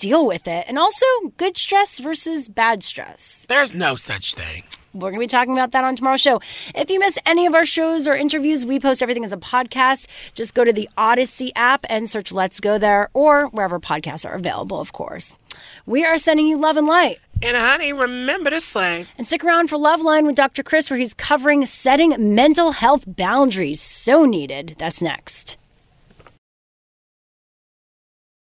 [0.00, 1.06] deal with it and also
[1.36, 3.46] good stress versus bad stress.
[3.48, 4.64] There's no such thing.
[4.92, 6.40] We're going to be talking about that on tomorrow's show.
[6.74, 10.08] If you miss any of our shows or interviews, we post everything as a podcast.
[10.34, 14.34] Just go to the Odyssey app and search Let's Go There or wherever podcasts are
[14.34, 15.38] available, of course.
[15.86, 17.20] We are sending you love and light.
[17.42, 19.06] And honey, remember to slay.
[19.16, 20.62] And stick around for Love Line with Dr.
[20.62, 23.80] Chris, where he's covering setting mental health boundaries.
[23.80, 24.74] So needed.
[24.78, 25.56] That's next.